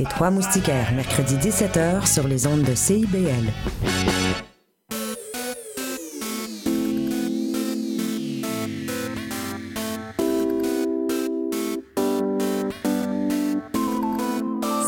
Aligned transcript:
Les 0.00 0.06
Trois 0.06 0.30
Moustiquaires, 0.30 0.94
mercredi 0.94 1.36
17h 1.36 2.10
sur 2.10 2.26
les 2.26 2.46
ondes 2.46 2.62
de 2.62 2.74
CIBL. 2.74 3.52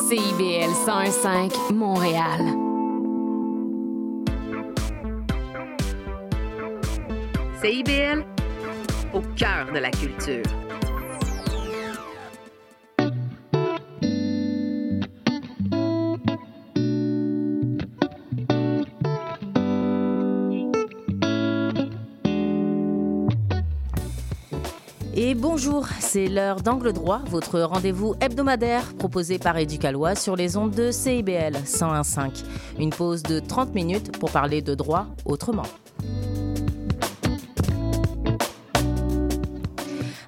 CIBL 0.08 0.72
101.5 0.86 1.74
Montréal. 1.74 2.40
CIBL, 7.60 8.24
au 9.12 9.20
cœur 9.36 9.70
de 9.74 9.78
la 9.78 9.90
culture. 9.90 10.42
Et 25.32 25.34
bonjour, 25.34 25.86
c'est 25.98 26.28
l'heure 26.28 26.60
d'Angle 26.60 26.92
Droit, 26.92 27.22
votre 27.30 27.58
rendez-vous 27.58 28.14
hebdomadaire 28.20 28.84
proposé 28.98 29.38
par 29.38 29.56
Éducalois 29.56 30.14
sur 30.14 30.36
les 30.36 30.58
ondes 30.58 30.74
de 30.74 30.90
CIBL 30.90 31.54
101.5. 31.64 32.44
Une 32.78 32.90
pause 32.90 33.22
de 33.22 33.38
30 33.38 33.74
minutes 33.74 34.18
pour 34.18 34.30
parler 34.30 34.60
de 34.60 34.74
droit 34.74 35.06
autrement. 35.24 35.62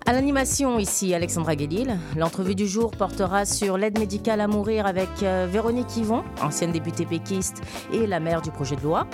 À 0.07 0.15
l'animation, 0.15 0.79
ici 0.79 1.13
Alexandra 1.13 1.55
Guélil. 1.55 1.99
L'entrevue 2.17 2.55
du 2.55 2.67
jour 2.67 2.91
portera 2.91 3.45
sur 3.45 3.77
l'aide 3.77 3.99
médicale 3.99 4.41
à 4.41 4.47
mourir 4.47 4.87
avec 4.87 5.11
euh, 5.23 5.47
Véronique 5.51 5.95
Yvon, 5.99 6.25
ancienne 6.41 6.73
députée 6.73 7.05
péquiste 7.05 7.61
et 7.93 8.07
la 8.07 8.21
maire 8.21 8.41
du 8.41 8.51
projet 8.51 8.77
de 8.77 8.83
loi. 8.83 9.07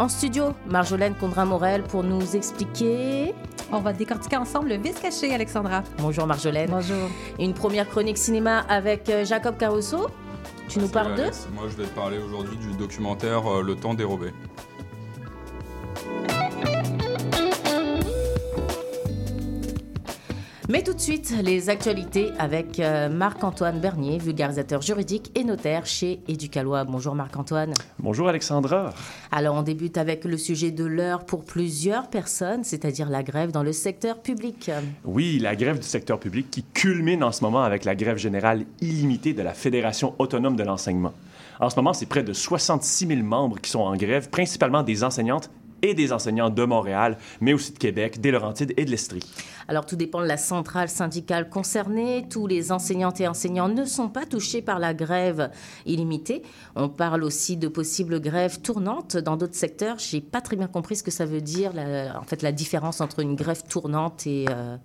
En 0.00 0.08
studio, 0.08 0.46
Marjolaine 0.66 1.14
Condrin-Morel 1.14 1.84
pour 1.84 2.02
nous 2.02 2.34
expliquer. 2.34 3.34
On 3.70 3.80
va 3.80 3.92
décortiquer 3.92 4.38
ensemble 4.38 4.70
le 4.70 4.76
vice 4.76 4.98
caché, 4.98 5.34
Alexandra. 5.34 5.82
Bonjour 5.98 6.26
Marjolaine. 6.26 6.70
Bonjour. 6.70 7.10
Une 7.38 7.52
première 7.52 7.86
chronique 7.88 8.16
cinéma 8.16 8.60
avec 8.60 9.10
euh, 9.10 9.26
Jacob 9.26 9.58
Caruso. 9.58 10.08
Tu 10.68 10.78
nous 10.78 10.88
parles 10.88 11.14
de. 11.14 11.24
Moi, 11.52 11.64
je 11.68 11.76
vais 11.76 11.84
te 11.84 11.94
parler 11.94 12.18
aujourd'hui 12.18 12.56
du 12.56 12.74
documentaire 12.76 13.46
euh, 13.46 13.62
Le 13.62 13.74
temps 13.76 13.92
dérobé. 13.92 14.32
Mais 20.70 20.82
tout 20.82 20.92
de 20.92 21.00
suite, 21.00 21.34
les 21.42 21.70
actualités 21.70 22.30
avec 22.38 22.78
euh, 22.78 23.08
Marc-Antoine 23.08 23.80
Bernier, 23.80 24.18
vulgarisateur 24.18 24.82
juridique 24.82 25.32
et 25.34 25.42
notaire 25.42 25.86
chez 25.86 26.20
Éducalois. 26.28 26.84
Bonjour 26.84 27.14
Marc-Antoine. 27.14 27.72
Bonjour 27.98 28.28
Alexandra. 28.28 28.92
Alors 29.32 29.54
on 29.54 29.62
débute 29.62 29.96
avec 29.96 30.26
le 30.26 30.36
sujet 30.36 30.70
de 30.70 30.84
l'heure 30.84 31.24
pour 31.24 31.42
plusieurs 31.42 32.10
personnes, 32.10 32.64
c'est-à-dire 32.64 33.08
la 33.08 33.22
grève 33.22 33.50
dans 33.50 33.62
le 33.62 33.72
secteur 33.72 34.20
public. 34.20 34.70
Oui, 35.06 35.38
la 35.38 35.56
grève 35.56 35.78
du 35.78 35.86
secteur 35.86 36.20
public 36.20 36.50
qui 36.50 36.62
culmine 36.62 37.24
en 37.24 37.32
ce 37.32 37.42
moment 37.42 37.62
avec 37.62 37.86
la 37.86 37.94
grève 37.94 38.18
générale 38.18 38.66
illimitée 38.82 39.32
de 39.32 39.40
la 39.40 39.54
Fédération 39.54 40.14
autonome 40.18 40.56
de 40.56 40.64
l'enseignement. 40.64 41.14
En 41.60 41.70
ce 41.70 41.76
moment, 41.76 41.94
c'est 41.94 42.04
près 42.04 42.22
de 42.22 42.34
66 42.34 43.06
000 43.06 43.22
membres 43.22 43.58
qui 43.58 43.70
sont 43.70 43.80
en 43.80 43.96
grève, 43.96 44.28
principalement 44.28 44.82
des 44.82 45.02
enseignantes 45.02 45.50
et 45.82 45.94
des 45.94 46.12
enseignants 46.12 46.50
de 46.50 46.64
Montréal, 46.64 47.18
mais 47.40 47.52
aussi 47.52 47.72
de 47.72 47.78
Québec, 47.78 48.20
des 48.20 48.30
Laurentides 48.30 48.72
et 48.76 48.84
de 48.84 48.90
l'Estrie. 48.90 49.22
Alors 49.68 49.84
tout 49.84 49.96
dépend 49.96 50.22
de 50.22 50.26
la 50.26 50.38
centrale 50.38 50.88
syndicale 50.88 51.50
concernée. 51.50 52.26
Tous 52.30 52.46
les 52.46 52.72
enseignantes 52.72 53.20
et 53.20 53.28
enseignants 53.28 53.68
ne 53.68 53.84
sont 53.84 54.08
pas 54.08 54.24
touchés 54.24 54.62
par 54.62 54.78
la 54.78 54.94
grève 54.94 55.50
illimitée. 55.84 56.42
On 56.74 56.88
parle 56.88 57.22
aussi 57.22 57.56
de 57.58 57.68
possibles 57.68 58.18
grèves 58.20 58.60
tournantes 58.60 59.16
dans 59.18 59.36
d'autres 59.36 59.54
secteurs. 59.56 59.98
J'ai 59.98 60.20
pas 60.22 60.40
très 60.40 60.56
bien 60.56 60.68
compris 60.68 60.96
ce 60.96 61.02
que 61.02 61.10
ça 61.10 61.26
veut 61.26 61.42
dire, 61.42 61.72
la- 61.74 62.18
en 62.18 62.22
fait, 62.24 62.40
la 62.42 62.52
différence 62.52 63.00
entre 63.02 63.20
une 63.20 63.34
grève 63.34 63.62
tournante 63.68 64.26
et, 64.26 64.46
euh, 64.48 64.76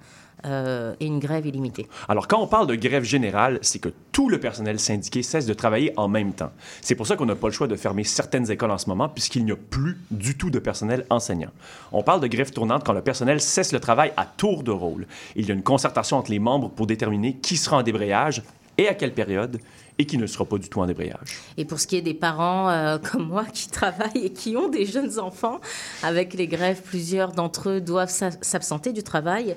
euh, 0.46 0.96
et 1.00 1.06
une 1.06 1.20
grève 1.20 1.46
illimitée. 1.46 1.88
Alors, 2.08 2.28
quand 2.28 2.40
on 2.40 2.48
parle 2.48 2.68
de 2.68 2.76
grève 2.76 3.04
générale, 3.04 3.60
c'est 3.62 3.80
que 3.80 3.90
tout 4.12 4.30
le 4.30 4.40
personnel 4.40 4.80
syndiqué 4.80 5.24
cesse 5.24 5.46
de 5.46 5.54
travailler 5.54 5.94
en 5.98 6.08
même 6.08 6.34
temps. 6.34 6.52
C'est 6.82 6.96
pour 6.96 7.08
ça 7.08 7.16
qu'on 7.16 7.26
n'a 7.26 7.36
pas 7.36 7.48
le 7.48 7.54
choix 7.54 7.68
de 7.68 7.76
fermer 7.76 8.04
certaines 8.04 8.50
écoles 8.52 8.72
en 8.72 8.78
ce 8.78 8.90
moment, 8.90 9.10
puisqu'il 9.10 9.46
n'y 9.46 9.52
a 9.52 9.56
plus 9.56 9.98
du 10.12 10.38
tout 10.38 10.50
de 10.50 10.60
personnel 10.60 11.06
enseignant. 11.10 11.52
On 11.92 12.04
parle 12.04 12.22
de 12.22 12.28
grève 12.28 12.52
tournante 12.52 12.84
quand 12.84 12.94
le 12.94 13.02
personnel 13.02 13.42
cesse 13.42 13.72
le 13.74 13.80
travail 13.80 14.12
à 14.18 14.26
tour 14.26 14.64
de 14.64 14.72
rôle. 14.72 15.08
Il 15.36 15.48
y 15.48 15.52
a 15.52 15.54
une 15.54 15.64
concertation 15.64 16.18
entre 16.18 16.32
les 16.32 16.40
membres 16.40 16.70
pour 16.70 16.88
déterminer 16.88 17.38
qui 17.38 17.58
sera 17.58 17.78
en 17.78 17.84
débrayage 17.84 18.44
et 18.78 18.88
à 18.88 18.94
quelle 18.94 19.14
période, 19.14 19.60
et 20.00 20.06
qui 20.06 20.18
ne 20.18 20.26
sera 20.28 20.46
pas 20.46 20.58
du 20.58 20.70
tout 20.70 20.80
en 20.80 20.86
débrayage. 20.86 21.38
Et 21.58 21.66
pour 21.66 21.80
ce 21.80 21.88
qui 21.88 21.96
est 21.96 22.02
des 22.02 22.14
parents 22.14 22.70
euh, 22.70 22.98
comme 23.12 23.28
moi 23.28 23.46
qui 23.46 23.70
travaillent 23.70 24.26
et 24.26 24.32
qui 24.32 24.56
ont 24.58 24.68
des 24.70 24.86
jeunes 24.86 25.20
enfants, 25.20 25.60
avec 26.02 26.34
les 26.34 26.48
grèves, 26.48 26.82
plusieurs 26.82 27.32
d'entre 27.32 27.70
eux 27.70 27.82
doivent 27.82 28.10
s'a- 28.10 28.32
s'absenter 28.42 28.94
du 28.94 29.04
travail 29.04 29.56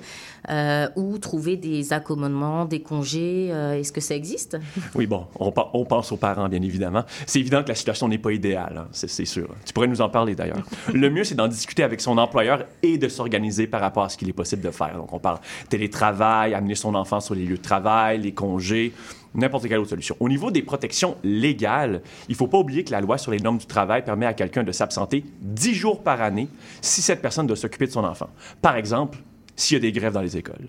euh, 0.49 0.87
ou 0.95 1.17
trouver 1.17 1.57
des 1.57 1.93
accommodements, 1.93 2.65
des 2.65 2.81
congés. 2.81 3.49
Euh, 3.51 3.79
Est-ce 3.79 3.91
que 3.91 4.01
ça 4.01 4.15
existe? 4.15 4.57
Oui, 4.95 5.05
bon, 5.05 5.27
on, 5.39 5.51
pense 5.85 6.11
aux 6.11 6.17
parents, 6.17 6.47
bien 6.49 6.61
évidemment. 6.61 7.03
C'est 7.25 7.39
évident 7.39 7.61
que 7.61 7.69
la 7.69 7.75
situation 7.75 8.07
n'est 8.07 8.17
pas 8.17 8.31
idéale, 8.31 8.77
hein, 8.77 8.87
c'est 8.91 9.25
sûr. 9.25 9.47
Tu 9.65 9.73
pourrais 9.73 9.87
nous 9.87 10.01
en 10.01 10.09
parler 10.09 10.33
d'ailleurs. 10.33 10.63
Le 10.93 11.09
mieux, 11.09 11.23
c'est 11.23 11.35
d'en 11.35 11.47
discuter 11.47 11.83
avec 11.83 12.01
son 12.01 12.17
employeur 12.17 12.63
et 12.81 12.97
de 12.97 13.07
s'organiser 13.07 13.67
par 13.67 13.81
rapport 13.81 14.03
à 14.03 14.09
ce 14.09 14.17
qu'il 14.17 14.29
est 14.29 14.33
possible 14.33 14.61
de 14.63 14.71
faire. 14.71 14.95
Donc, 14.97 15.13
on 15.13 15.19
parle 15.19 15.39
télétravail, 15.69 16.53
amener 16.53 16.75
son 16.75 16.95
enfant 16.95 17.19
sur 17.19 17.35
les 17.35 17.45
lieux 17.45 17.57
de 17.57 17.61
travail, 17.61 18.21
les 18.21 18.33
congés, 18.33 18.93
n'importe 19.37 19.67
quelle 19.67 19.79
autre 19.79 19.91
solution. 19.91 20.17
Au 20.19 20.27
niveau 20.27 20.51
des 20.51 20.61
protections 20.61 21.17
légales, 21.23 22.01
il 22.27 22.33
ne 22.33 22.37
faut 22.37 22.47
pas 22.47 22.57
oublier 22.57 22.83
que 22.83 22.91
la 22.91 23.01
loi 23.01 23.17
sur 23.17 23.31
les 23.31 23.39
normes 23.39 23.57
du 23.59 23.65
travail 23.65 24.03
permet 24.03 24.25
à 24.25 24.33
quelqu'un 24.33 24.63
de 24.63 24.71
s'absenter 24.71 25.23
10 25.41 25.73
jours 25.73 26.03
par 26.03 26.21
année 26.21 26.49
si 26.81 27.01
cette 27.01 27.21
personne 27.21 27.47
doit 27.47 27.55
s'occuper 27.55 27.87
de 27.87 27.91
son 27.91 28.03
enfant. 28.03 28.29
Par 28.61 28.75
exemple, 28.75 29.19
s'il 29.55 29.75
y 29.75 29.77
a 29.77 29.81
des 29.81 29.91
grèves 29.91 30.13
dans 30.13 30.21
les 30.21 30.37
écoles. 30.37 30.67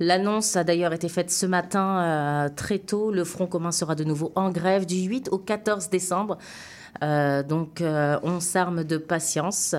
L'annonce 0.00 0.54
a 0.56 0.62
d'ailleurs 0.62 0.92
été 0.92 1.08
faite 1.08 1.30
ce 1.30 1.46
matin 1.46 2.00
euh, 2.00 2.48
très 2.54 2.78
tôt. 2.78 3.10
Le 3.10 3.24
Front 3.24 3.46
commun 3.46 3.72
sera 3.72 3.94
de 3.94 4.04
nouveau 4.04 4.32
en 4.36 4.50
grève 4.50 4.86
du 4.86 4.96
8 4.96 5.30
au 5.32 5.38
14 5.38 5.88
décembre. 5.88 6.38
Euh, 7.02 7.42
donc, 7.42 7.80
euh, 7.80 8.18
on 8.22 8.38
s'arme 8.40 8.84
de 8.84 8.98
patience. 8.98 9.74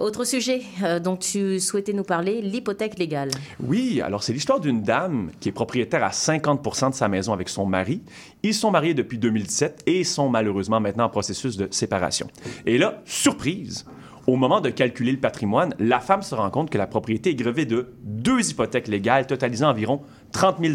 Autre 0.00 0.24
sujet 0.24 0.62
euh, 0.82 0.98
dont 0.98 1.18
tu 1.18 1.60
souhaitais 1.60 1.92
nous 1.92 2.04
parler, 2.04 2.40
l'hypothèque 2.40 2.98
légale. 2.98 3.30
Oui, 3.62 4.00
alors 4.00 4.22
c'est 4.22 4.32
l'histoire 4.32 4.58
d'une 4.58 4.82
dame 4.82 5.30
qui 5.40 5.50
est 5.50 5.52
propriétaire 5.52 6.02
à 6.02 6.08
50% 6.08 6.90
de 6.90 6.94
sa 6.94 7.08
maison 7.08 7.34
avec 7.34 7.50
son 7.50 7.66
mari. 7.66 8.00
Ils 8.42 8.54
sont 8.54 8.70
mariés 8.70 8.94
depuis 8.94 9.18
2017 9.18 9.82
et 9.86 10.02
sont 10.04 10.30
malheureusement 10.30 10.80
maintenant 10.80 11.04
en 11.04 11.10
processus 11.10 11.58
de 11.58 11.68
séparation. 11.70 12.28
Et 12.64 12.78
là, 12.78 13.02
surprise, 13.04 13.84
au 14.26 14.36
moment 14.36 14.62
de 14.62 14.70
calculer 14.70 15.12
le 15.12 15.20
patrimoine, 15.20 15.74
la 15.78 16.00
femme 16.00 16.22
se 16.22 16.34
rend 16.34 16.48
compte 16.48 16.70
que 16.70 16.78
la 16.78 16.86
propriété 16.86 17.30
est 17.30 17.34
grevée 17.34 17.66
de 17.66 17.92
deux 18.02 18.50
hypothèques 18.50 18.88
légales 18.88 19.26
totalisant 19.26 19.68
environ 19.68 20.00
30 20.32 20.64
000 20.64 20.74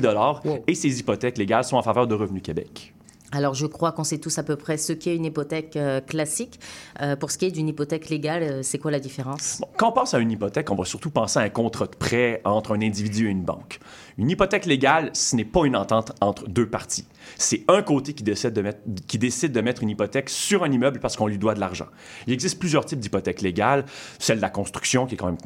et 0.67 0.75
ces 0.75 0.99
hypothèques 0.99 1.39
légales 1.39 1.63
sont 1.63 1.77
en 1.77 1.83
faveur 1.83 2.05
de 2.05 2.13
Revenu 2.13 2.41
Québec. 2.41 2.94
Alors, 3.35 3.53
je 3.53 3.66
crois 3.66 3.91
qu'on 3.91 4.06
sait 4.06 4.18
tous 4.18 4.38
à 4.38 4.44
peu 4.44 4.56
près 4.56 4.78
ce 4.78 4.94
qu'est 4.94 5.13
une 5.13 5.25
hypothèque 5.25 5.75
euh, 5.75 6.00
classique. 6.00 6.57
Euh, 7.01 7.18
pour 7.18 7.31
ce 7.31 7.38
qui 7.38 7.44
est 7.44 7.51
d'une 7.51 7.68
hypothèque 7.68 8.09
légale, 8.09 8.44
euh, 8.44 8.63
c'est 8.63 8.78
quoi 8.78 8.91
la 8.91 9.01
différence? 9.01 9.62
Quand 9.75 9.90
on 9.90 9.91
pense 9.91 10.13
à 10.13 10.19
une 10.19 10.31
hypothèque, 10.31 10.72
on 10.72 10.75
va 10.75 10.85
surtout 10.85 11.09
penser 11.09 11.40
à 11.40 11.41
un 11.41 11.50
contrat 11.50 11.88
de 11.88 11.97
prêt 11.97 12.40
entre 12.46 12.73
un 12.73 12.81
individu 12.81 13.28
et 13.28 13.31
une 13.31 13.44
banque. 13.44 13.79
Une 14.18 14.29
hypothèque 14.29 14.66
légale, 14.66 15.09
ce 15.12 15.35
n'est 15.35 15.44
pas 15.44 15.66
une 15.66 15.75
entente 15.75 16.13
entre 16.22 16.47
deux 16.47 16.69
parties. 16.69 17.09
C'est 17.38 17.66
un 17.68 17.81
côté 17.81 18.13
qui 18.13 18.23
décide, 18.23 18.53
de 18.53 18.62
mettre, 18.62 18.79
qui 19.06 19.18
décide 19.18 19.52
de 19.52 19.59
mettre 19.59 19.84
une 19.84 19.90
hypothèque 19.90 20.29
sur 20.29 20.63
un 20.63 20.72
immeuble 20.72 21.02
parce 21.02 21.17
qu'on 21.17 21.28
lui 21.28 21.38
doit 21.38 21.56
de 21.56 21.59
l'argent. 21.59 21.88
Il 22.28 22.34
existe 22.34 22.57
plusieurs 22.57 22.85
types 22.85 23.00
d'hypothèques 23.00 23.41
légales. 23.41 23.84
Celle 24.17 24.38
de 24.38 24.41
la 24.41 24.50
construction, 24.50 25.07
qui 25.07 25.16
est 25.16 25.17
quand 25.17 25.25
même 25.25 25.38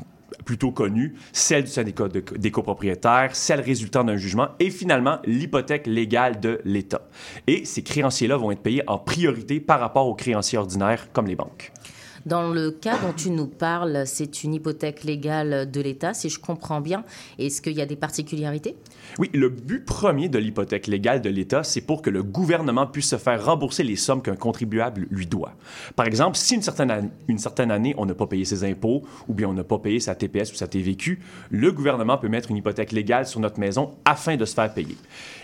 plutôt 0.46 0.72
connue, 0.72 1.16
celle 1.34 1.64
du 1.64 1.70
syndicat 1.70 2.08
de- 2.08 2.24
des 2.38 2.52
copropriétaires, 2.52 3.36
celle 3.36 3.62
résultant 3.62 4.04
d'un 4.04 4.18
jugement, 4.18 4.50
et 4.60 4.70
finalement 4.70 5.20
l'hypothèque 5.26 5.88
légale 5.88 6.40
de 6.40 6.62
l'État. 6.66 7.02
Et 7.48 7.66
ces 7.66 7.84
créanciers-là 7.84 8.38
vont 8.38 8.52
être 8.52 8.62
payés 8.62 8.84
en 8.88 8.98
priorité 8.98 9.60
par 9.60 9.80
rapport 9.80 10.08
aux 10.08 10.16
créanciers 10.16 10.58
ordinaires 10.58 11.08
comme 11.14 11.28
les 11.28 11.36
banques. 11.36 11.72
Dans 12.30 12.48
le 12.52 12.70
cas 12.70 13.00
dont 13.00 13.12
tu 13.12 13.32
nous 13.32 13.48
parles, 13.48 14.04
c'est 14.06 14.44
une 14.44 14.54
hypothèque 14.54 15.04
légale 15.04 15.72
de 15.72 15.82
l'État, 15.82 16.14
si 16.14 16.30
je 16.30 16.40
comprends 16.40 16.80
bien. 16.80 17.04
Est-ce 17.40 17.60
qu'il 17.60 17.74
y 17.74 17.82
a 17.82 17.88
des 17.88 17.96
particularités? 17.96 18.76
Oui, 19.18 19.32
le 19.34 19.50
but 19.50 19.84
premier 19.84 20.30
de 20.30 20.38
l'hypothèque 20.38 20.86
légale 20.86 21.24
de 21.24 21.30
l'État, 21.32 21.64
c'est 21.64 21.82
pour 21.82 22.04
que 22.04 22.12
le 22.12 22.22
gouvernement 22.22 22.86
puisse 22.86 23.10
se 23.10 23.18
faire 23.18 23.44
rembourser 23.44 23.82
les 23.82 23.96
sommes 23.96 24.22
qu'un 24.22 24.36
contribuable 24.36 25.08
lui 25.10 25.26
doit. 25.26 25.54
Par 25.96 26.06
exemple, 26.06 26.38
si 26.38 26.54
une 26.54 26.62
certaine, 26.62 27.72
année, 27.72 27.96
on 27.98 28.06
n'a 28.06 28.14
pas 28.14 28.28
payé 28.28 28.46
ses 28.46 28.64
impôts, 28.64 29.02
ou 29.28 29.34
bien 29.34 29.48
on 29.50 29.54
n'a 29.54 29.64
pas 29.64 29.80
payé 29.80 30.00
sa 30.00 30.14
TPS 30.14 30.52
ou 30.52 30.56
sa 30.56 30.68
TVQ, 30.68 31.20
le 31.50 31.72
gouvernement 31.72 32.20
peut 32.20 32.30
mettre 32.30 32.52
une 32.52 32.58
hypothèque 32.58 32.92
légale 32.92 33.26
sur 33.26 33.40
notre 33.40 33.60
maison 33.60 33.96
afin 34.06 34.36
de 34.36 34.46
se 34.46 34.54
faire 34.54 34.72
payer. 34.72 34.98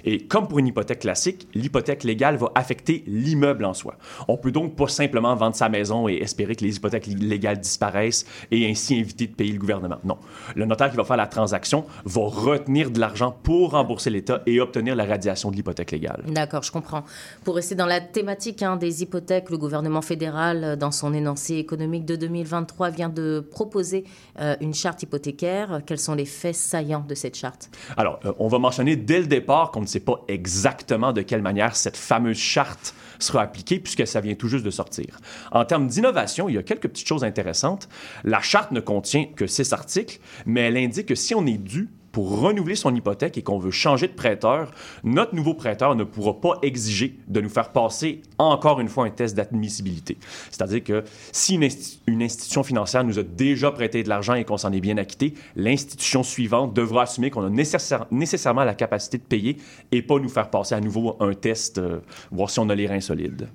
Et 0.03 0.27
comme 0.27 0.47
pour 0.47 0.59
une 0.59 0.67
hypothèque 0.67 0.99
classique, 0.99 1.47
l'hypothèque 1.55 2.03
légale 2.03 2.35
va 2.35 2.51
affecter 2.53 3.03
l'immeuble 3.07 3.65
en 3.65 3.73
soi. 3.73 3.95
On 4.27 4.37
peut 4.37 4.51
donc 4.51 4.75
pas 4.75 4.87
simplement 4.87 5.33
vendre 5.35 5.55
sa 5.55 5.67
maison 5.67 6.07
et 6.07 6.17
espérer 6.17 6.55
que 6.55 6.63
les 6.63 6.74
les 6.75 6.77
hypothèques 6.77 7.07
légales 7.07 7.59
disparaissent 7.59 8.25
et 8.51 8.69
ainsi 8.69 8.95
éviter 8.95 9.27
de 9.27 9.33
payer 9.33 9.53
le 9.53 9.59
gouvernement. 9.59 9.97
Non. 10.03 10.17
Le 10.55 10.65
notaire 10.65 10.91
qui 10.91 10.97
va 10.97 11.03
faire 11.03 11.17
la 11.17 11.27
transaction 11.27 11.85
va 12.05 12.21
retenir 12.21 12.91
de 12.91 12.99
l'argent 12.99 13.35
pour 13.43 13.71
rembourser 13.71 14.09
l'État 14.09 14.41
et 14.45 14.59
obtenir 14.59 14.95
la 14.95 15.05
radiation 15.05 15.51
de 15.51 15.55
l'hypothèque 15.55 15.91
légale. 15.91 16.23
D'accord, 16.27 16.63
je 16.63 16.71
comprends. 16.71 17.03
Pour 17.43 17.55
rester 17.55 17.75
dans 17.75 17.85
la 17.85 18.01
thématique 18.01 18.61
hein, 18.61 18.75
des 18.75 19.03
hypothèques, 19.03 19.49
le 19.49 19.57
gouvernement 19.57 20.01
fédéral, 20.01 20.63
euh, 20.63 20.75
dans 20.75 20.91
son 20.91 21.13
énoncé 21.13 21.55
économique 21.55 22.05
de 22.05 22.15
2023, 22.15 22.89
vient 22.89 23.09
de 23.09 23.45
proposer 23.51 24.03
euh, 24.39 24.55
une 24.61 24.73
charte 24.73 25.03
hypothécaire. 25.03 25.81
Quels 25.85 25.99
sont 25.99 26.15
les 26.15 26.25
faits 26.25 26.55
saillants 26.55 27.05
de 27.07 27.15
cette 27.15 27.35
charte? 27.35 27.69
Alors, 27.97 28.19
euh, 28.25 28.33
on 28.39 28.47
va 28.47 28.59
mentionner 28.59 28.95
dès 28.95 29.19
le 29.19 29.27
départ 29.27 29.71
qu'on 29.71 29.81
ne 29.81 29.85
sait 29.85 29.99
pas 29.99 30.23
exactement 30.27 31.13
de 31.13 31.21
quelle 31.21 31.41
manière 31.41 31.75
cette 31.75 31.97
fameuse 31.97 32.37
charte 32.37 32.93
sera 33.19 33.41
appliquée 33.41 33.79
puisque 33.79 34.05
ça 34.05 34.21
vient 34.21 34.35
tout 34.35 34.47
juste 34.47 34.65
de 34.65 34.71
sortir. 34.71 35.19
En 35.51 35.65
termes 35.65 35.87
d'innovation, 35.87 36.49
il 36.49 36.54
y 36.55 36.59
a 36.59 36.63
quelques 36.63 36.87
petites 36.87 37.07
choses 37.07 37.23
intéressantes. 37.23 37.89
La 38.23 38.41
charte 38.41 38.71
ne 38.71 38.79
contient 38.79 39.25
que 39.25 39.47
six 39.47 39.73
articles, 39.73 40.19
mais 40.45 40.61
elle 40.61 40.77
indique 40.77 41.07
que 41.07 41.15
si 41.15 41.35
on 41.35 41.45
est 41.45 41.57
dû 41.57 41.89
pour 42.15 42.39
renouveler 42.39 42.75
son 42.75 42.95
hypothèque 42.95 43.37
et 43.37 43.41
qu'on 43.41 43.59
veut 43.59 43.71
changer 43.71 44.07
de 44.07 44.13
prêteur, 44.13 44.71
notre 45.03 45.35
nouveau 45.35 45.53
prêteur 45.53 45.97
ne 45.97 46.05
pourra 46.05 46.39
pas 46.39 46.59
exiger 46.61 47.19
de 47.27 47.41
nous 47.41 47.49
faire 47.49 47.73
passer 47.73 48.21
encore 48.37 48.79
une 48.79 48.87
fois 48.87 49.05
un 49.05 49.09
test 49.09 49.35
d'admissibilité. 49.35 50.17
C'est-à-dire 50.49 50.81
que 50.81 51.03
si 51.33 51.55
une, 51.55 52.23
institution 52.23 52.63
financière 52.63 53.03
nous 53.03 53.19
a 53.19 53.23
déjà 53.23 53.69
prêté 53.69 54.01
de 54.01 54.07
l'argent 54.07 54.33
et 54.35 54.45
qu'on 54.45 54.55
s'en 54.55 54.71
est 54.71 54.79
bien 54.79 54.95
acquitté, 54.95 55.33
l'institution 55.57 56.23
suivante 56.23 56.73
devra 56.73 57.01
assumer 57.01 57.31
qu'on 57.31 57.43
a 57.43 57.49
nécessairement 57.49 58.63
la 58.63 58.75
capacité 58.75 59.17
de 59.17 59.23
payer 59.23 59.57
et 59.91 60.01
pas 60.01 60.17
nous 60.17 60.29
faire 60.29 60.49
passer 60.49 60.73
à 60.73 60.79
nouveau 60.79 61.17
un 61.19 61.33
test, 61.33 61.79
euh, 61.79 61.99
voir 62.31 62.49
si 62.49 62.61
on 62.61 62.69
a 62.69 62.75
les 62.75 62.87
reins 62.87 63.01
solides. 63.01 63.49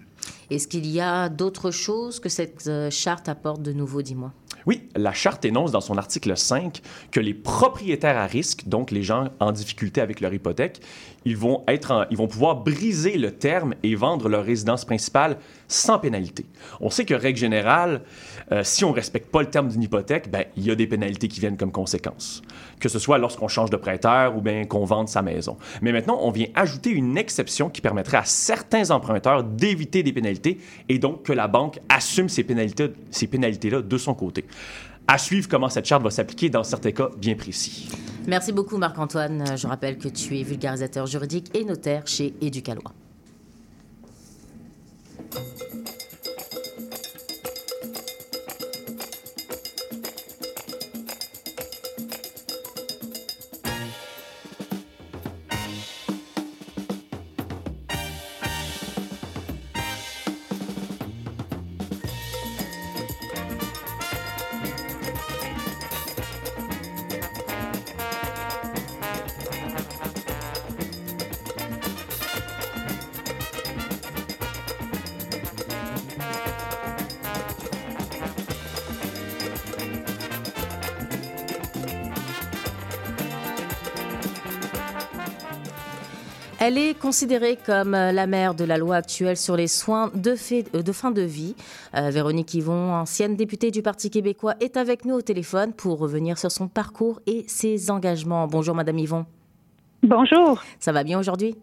Est-ce 0.50 0.66
qu'il 0.66 0.86
y 0.86 1.00
a 1.00 1.28
d'autres 1.28 1.70
choses 1.70 2.20
que 2.20 2.28
cette 2.28 2.66
euh, 2.66 2.90
charte 2.90 3.28
apporte 3.28 3.62
de 3.62 3.72
nouveau, 3.72 4.02
dis-moi? 4.02 4.32
Oui, 4.66 4.88
la 4.94 5.12
charte 5.12 5.44
énonce 5.44 5.72
dans 5.72 5.80
son 5.80 5.96
article 5.96 6.36
5 6.36 6.82
que 7.10 7.20
les 7.20 7.34
propriétaires 7.34 8.18
à 8.18 8.26
risque, 8.26 8.64
donc 8.66 8.90
les 8.90 9.02
gens 9.02 9.28
en 9.40 9.52
difficulté 9.52 10.00
avec 10.00 10.20
leur 10.20 10.34
hypothèque, 10.34 10.80
ils 11.24 11.36
vont, 11.36 11.64
être 11.68 12.06
ils 12.10 12.16
vont 12.16 12.28
pouvoir 12.28 12.56
briser 12.56 13.16
le 13.16 13.30
terme 13.30 13.74
et 13.82 13.94
vendre 13.94 14.28
leur 14.28 14.44
résidence 14.44 14.84
principale 14.84 15.38
sans 15.68 15.98
pénalité. 15.98 16.44
On 16.80 16.90
sait 16.90 17.04
que, 17.04 17.14
règle 17.14 17.38
générale, 17.38 18.02
euh, 18.52 18.62
si 18.64 18.84
on 18.84 18.90
ne 18.90 18.94
respecte 18.94 19.30
pas 19.30 19.40
le 19.40 19.50
terme 19.50 19.68
d'une 19.68 19.82
hypothèque, 19.82 20.30
ben, 20.30 20.44
il 20.56 20.64
y 20.64 20.70
a 20.70 20.74
des 20.74 20.86
pénalités 20.86 21.28
qui 21.28 21.40
viennent 21.40 21.56
comme 21.56 21.72
conséquence, 21.72 22.42
que 22.80 22.88
ce 22.88 22.98
soit 22.98 23.18
lorsqu'on 23.18 23.48
change 23.48 23.70
de 23.70 23.76
prêteur 23.76 24.36
ou 24.36 24.40
bien 24.40 24.64
qu'on 24.64 24.84
vende 24.84 25.08
sa 25.08 25.22
maison. 25.22 25.56
Mais 25.82 25.92
maintenant, 25.92 26.18
on 26.22 26.30
vient 26.30 26.48
ajouter 26.54 26.90
une 26.90 27.16
exception 27.16 27.70
qui 27.70 27.80
permettrait 27.80 28.18
à 28.18 28.24
certains 28.24 28.90
emprunteurs 28.90 29.44
d'éviter 29.44 30.02
des 30.02 30.12
pénalités 30.12 30.58
et 30.88 30.98
donc 30.98 31.22
que 31.22 31.32
la 31.32 31.48
banque 31.48 31.80
assume 31.88 32.28
ces 32.28 32.44
pénalités-là 32.44 32.90
ces 33.10 33.26
pénalités 33.26 33.70
de 33.70 33.98
son 33.98 34.14
côté. 34.14 34.44
À 35.06 35.18
suivre 35.18 35.48
comment 35.48 35.68
cette 35.68 35.86
charte 35.86 36.02
va 36.02 36.10
s'appliquer 36.10 36.50
dans 36.50 36.62
certains 36.62 36.92
cas 36.92 37.08
bien 37.16 37.34
précis. 37.34 37.88
Merci 38.26 38.52
beaucoup, 38.52 38.76
Marc-Antoine. 38.76 39.56
Je 39.56 39.66
rappelle 39.66 39.98
que 39.98 40.08
tu 40.08 40.38
es 40.38 40.42
vulgarisateur 40.42 41.06
juridique 41.06 41.50
et 41.54 41.64
notaire 41.64 42.06
chez 42.06 42.34
Éducalois. 42.40 42.92
Elle 86.62 86.76
est 86.76 86.92
considérée 86.92 87.56
comme 87.56 87.94
euh, 87.94 88.12
la 88.12 88.26
mère 88.26 88.54
de 88.54 88.64
la 88.64 88.76
loi 88.76 88.96
actuelle 88.96 89.38
sur 89.38 89.56
les 89.56 89.66
soins 89.66 90.10
de, 90.14 90.32
euh, 90.32 90.92
fin 90.92 91.10
de 91.10 91.22
vie. 91.22 91.56
Euh, 91.96 92.10
Véronique 92.10 92.52
Yvon, 92.52 92.92
ancienne 92.92 93.34
députée 93.34 93.70
du 93.70 93.80
Parti 93.80 94.10
québécois, 94.10 94.56
est 94.60 94.76
avec 94.76 95.06
nous 95.06 95.14
au 95.14 95.22
téléphone 95.22 95.72
pour 95.72 95.98
revenir 95.98 96.36
sur 96.36 96.52
son 96.52 96.68
parcours 96.68 97.18
et 97.26 97.44
ses 97.48 97.90
engagements. 97.90 98.46
Bonjour, 98.46 98.74
Madame 98.74 98.98
Yvon. 98.98 99.24
Bonjour. 100.02 100.62
Ça 100.78 100.92
va 100.92 101.02
bien 101.02 101.18
aujourd'hui? 101.18 101.56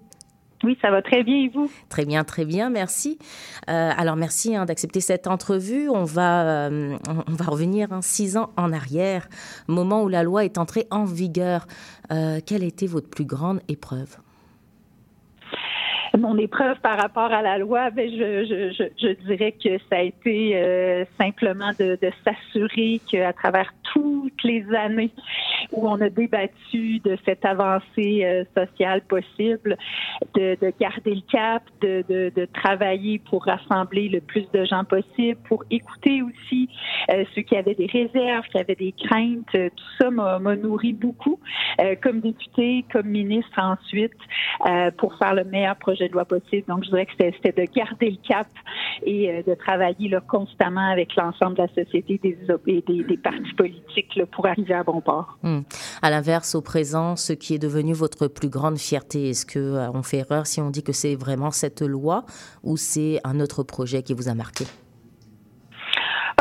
Oui, 0.63 0.75
ça 0.81 0.89
va 0.89 1.03
très 1.03 1.23
bien 1.23 1.43
et 1.43 1.49
vous? 1.49 1.69
Très 1.89 2.05
bien, 2.05 2.23
très 2.23 2.43
bien, 2.43 2.71
merci. 2.71 3.19
alors, 3.67 4.15
merci 4.15 4.55
hein, 4.55 4.65
d'accepter 4.65 4.99
cette 4.99 5.27
entrevue. 5.27 5.89
On 5.89 6.05
va, 6.05 6.71
on 6.71 7.33
va 7.33 7.45
revenir 7.45 7.93
hein, 7.93 8.01
six 8.01 8.35
ans 8.35 8.49
en 8.57 8.73
arrière, 8.73 9.29
moment 9.67 10.01
où 10.01 10.07
la 10.07 10.23
loi 10.23 10.43
est 10.43 10.57
entrée 10.57 10.87
en 10.89 11.05
vigueur. 11.05 11.67
quelle 12.09 12.63
été 12.63 12.87
votre 12.87 13.07
plus 13.07 13.25
grande 13.25 13.61
épreuve? 13.67 14.17
mon 16.27 16.37
épreuve 16.37 16.79
par 16.81 16.97
rapport 16.97 17.31
à 17.31 17.41
la 17.41 17.57
loi, 17.57 17.89
ben 17.91 18.09
je, 18.09 19.13
dirais 19.25 19.51
que 19.51 19.77
ça 19.89 19.97
a 19.97 20.01
été 20.01 20.55
euh, 20.55 21.05
simplement 21.19 21.71
de, 21.79 21.97
s'assurer 22.23 22.99
qu'à 23.09 23.33
travers 23.33 23.73
toutes 23.93 24.43
les 24.43 24.65
années 24.75 25.11
où 25.71 25.87
on 25.87 25.99
a 26.01 26.09
débattu 26.09 26.99
de 26.99 27.17
cette 27.25 27.45
avancée 27.45 28.23
euh, 28.23 28.43
sociale 28.55 29.01
possible, 29.01 29.77
de, 30.35 30.57
de, 30.61 30.73
garder 30.79 31.15
le 31.15 31.31
cap, 31.31 31.63
de, 31.81 32.47
travailler 32.53 33.19
pour 33.19 33.45
rassembler 33.45 34.09
le 34.09 34.21
plus 34.21 34.49
de 34.51 34.65
gens 34.65 34.83
possible, 34.83 35.39
pour 35.47 35.63
écouter 35.69 36.21
aussi 36.21 36.69
euh, 37.11 37.23
ceux 37.35 37.41
qui 37.41 37.55
avaient 37.55 37.75
des 37.75 37.87
réserves, 37.87 38.45
qui 38.47 38.57
avaient 38.57 38.75
des 38.75 38.93
craintes. 38.93 39.45
Tout 39.51 39.85
ça 39.99 40.09
m'a 40.09 40.55
nourri 40.55 40.93
beaucoup 40.93 41.39
comme 42.01 42.21
député, 42.21 42.85
comme 42.91 43.07
ministre 43.07 43.57
ensuite, 43.57 44.13
pour 44.97 45.17
faire 45.17 45.35
le 45.35 45.43
meilleur 45.43 45.75
projet 45.75 46.06
de 46.07 46.13
loi 46.13 46.25
possible. 46.25 46.63
Donc, 46.67 46.83
je 46.83 46.89
dirais 46.89 47.05
que 47.05 47.11
c'était 47.17 47.65
de 47.65 47.71
garder 47.73 48.11
le 48.11 48.27
cap 48.27 48.47
et 49.03 49.29
euh, 49.29 49.41
de 49.43 49.53
travailler 49.55 50.09
là, 50.09 50.21
constamment 50.21 50.91
avec 50.91 51.15
l'ensemble 51.15 51.55
de 51.55 51.63
la 51.63 51.83
société, 51.83 52.19
des, 52.23 52.81
des, 52.81 53.17
partis 53.17 53.53
politiques 53.55 54.19
pour 54.31 54.45
arriver 54.45 54.73
à 54.73 54.83
bon 54.83 55.01
port. 55.01 55.37
Hmm. 55.43 55.61
À 56.01 56.09
l'inverse, 56.09 56.55
au 56.55 56.61
présent, 56.61 57.15
ce 57.15 57.33
qui 57.33 57.55
est 57.55 57.59
devenu 57.59 57.93
votre 57.93 58.27
plus 58.27 58.49
grande 58.49 58.77
fierté, 58.77 59.29
est-ce 59.29 59.45
qu'on 59.45 59.99
euh, 59.99 60.03
fait 60.03 60.17
erreur 60.17 60.47
si 60.47 60.61
on 60.61 60.69
dit 60.69 60.83
que 60.83 60.93
c'est 60.93 61.15
vraiment 61.15 61.51
cette 61.51 61.81
loi 61.81 62.25
ou 62.63 62.77
c'est 62.77 63.19
un 63.23 63.39
autre 63.39 63.63
projet 63.63 64.03
qui 64.03 64.13
vous 64.13 64.29
a 64.29 64.33
marqué? 64.33 64.65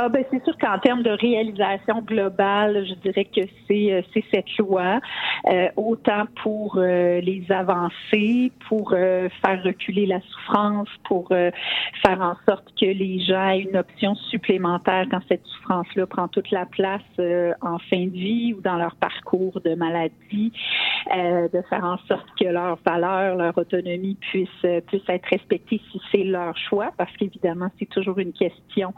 Ah 0.07 0.09
ben 0.09 0.25
c'est 0.31 0.45
sûr 0.45 0.57
qu'en 0.57 0.79
termes 0.79 1.03
de 1.03 1.11
réalisation 1.11 2.01
globale, 2.01 2.87
je 2.87 2.95
dirais 2.95 3.25
que 3.25 3.41
c'est 3.67 3.93
euh, 3.93 4.03
c'est 4.15 4.23
cette 4.33 4.57
loi, 4.57 5.01
euh, 5.49 5.69
autant 5.75 6.27
pour 6.45 6.77
euh, 6.79 7.21
les 7.21 7.45
avancées, 7.51 8.53
pour 8.69 8.91
faire 8.91 9.63
reculer 9.65 10.07
la 10.07 10.21
souffrance, 10.21 10.89
pour 11.09 11.29
faire 11.31 12.21
en 12.21 12.37
sorte 12.49 12.67
que 12.81 12.87
les 12.87 13.19
gens 13.19 13.49
aient 13.49 13.63
une 13.63 13.77
option 13.77 14.15
supplémentaire 14.31 15.07
quand 15.11 15.21
cette 15.29 15.45
souffrance-là 15.45 16.07
prend 16.07 16.29
toute 16.29 16.53
la 16.53 16.67
place 16.67 17.03
en 17.61 17.79
fin 17.91 18.07
de 18.07 18.13
vie 18.13 18.55
ou 18.57 18.61
dans 18.61 18.77
leur 18.77 18.95
parcours 18.97 19.61
de 19.61 19.75
maladie, 19.75 20.53
de 21.13 21.63
faire 21.69 21.85
en 21.85 21.99
sorte 22.07 22.27
que 22.39 22.47
leurs 22.47 22.79
valeurs, 22.87 23.37
leur 23.37 23.59
autonomie 23.59 24.17
puissent 24.21 24.67
puissent 24.87 25.09
être 25.09 25.27
respectées 25.31 25.81
si 25.91 26.01
c'est 26.13 26.25
leur 26.25 26.57
choix, 26.57 26.93
parce 26.97 27.13
qu'évidemment 27.17 27.71
c'est 27.79 27.89
toujours 27.89 28.19
une 28.19 28.33
question 28.33 28.95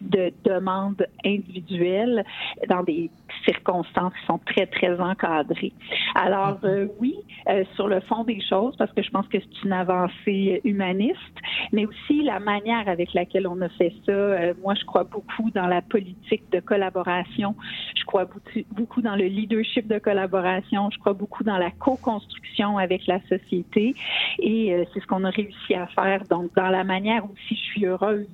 de 0.00 0.32
demandes 0.46 1.06
individuelles 1.24 2.24
dans 2.68 2.82
des 2.82 3.10
circonstances 3.44 4.12
qui 4.20 4.26
sont 4.26 4.38
très, 4.38 4.66
très 4.66 4.98
encadrées. 5.00 5.72
Alors, 6.14 6.58
mhm. 6.62 6.70
euh, 6.70 6.86
oui, 7.00 7.14
euh, 7.48 7.64
sur 7.74 7.88
le 7.88 8.00
fond 8.00 8.24
des 8.24 8.40
choses, 8.40 8.76
parce 8.76 8.92
que 8.92 9.02
je 9.02 9.10
pense 9.10 9.26
que 9.28 9.38
c'est 9.38 9.64
une 9.64 9.72
avancée 9.72 10.60
humaniste, 10.64 11.36
mais 11.72 11.86
aussi 11.86 12.22
la 12.22 12.40
manière 12.40 12.88
avec 12.88 13.12
laquelle 13.14 13.46
on 13.46 13.60
a 13.60 13.68
fait 13.70 13.92
ça. 14.04 14.12
Euh, 14.12 14.54
moi, 14.62 14.74
je 14.74 14.84
crois 14.84 15.04
beaucoup 15.04 15.50
dans 15.54 15.66
la 15.66 15.82
politique 15.82 16.50
de 16.52 16.60
collaboration. 16.60 17.54
Je 17.94 18.04
crois 18.04 18.28
beaucoup 18.70 19.02
dans 19.02 19.16
le 19.16 19.26
leadership 19.26 19.86
de 19.86 19.98
collaboration. 19.98 20.90
Je 20.90 20.98
crois 20.98 21.12
beaucoup 21.12 21.44
dans 21.44 21.58
la 21.58 21.70
co-construction 21.70 22.78
avec 22.78 23.06
la 23.06 23.20
société. 23.28 23.94
Et 24.38 24.86
c'est 24.92 25.00
ce 25.00 25.06
qu'on 25.06 25.24
a 25.24 25.30
réussi 25.30 25.74
à 25.74 25.86
faire. 25.88 26.22
Donc, 26.30 26.54
dans 26.54 26.68
la 26.68 26.84
manière 26.84 27.24
aussi, 27.24 27.56
je 27.56 27.62
suis 27.72 27.86
heureuse 27.86 28.26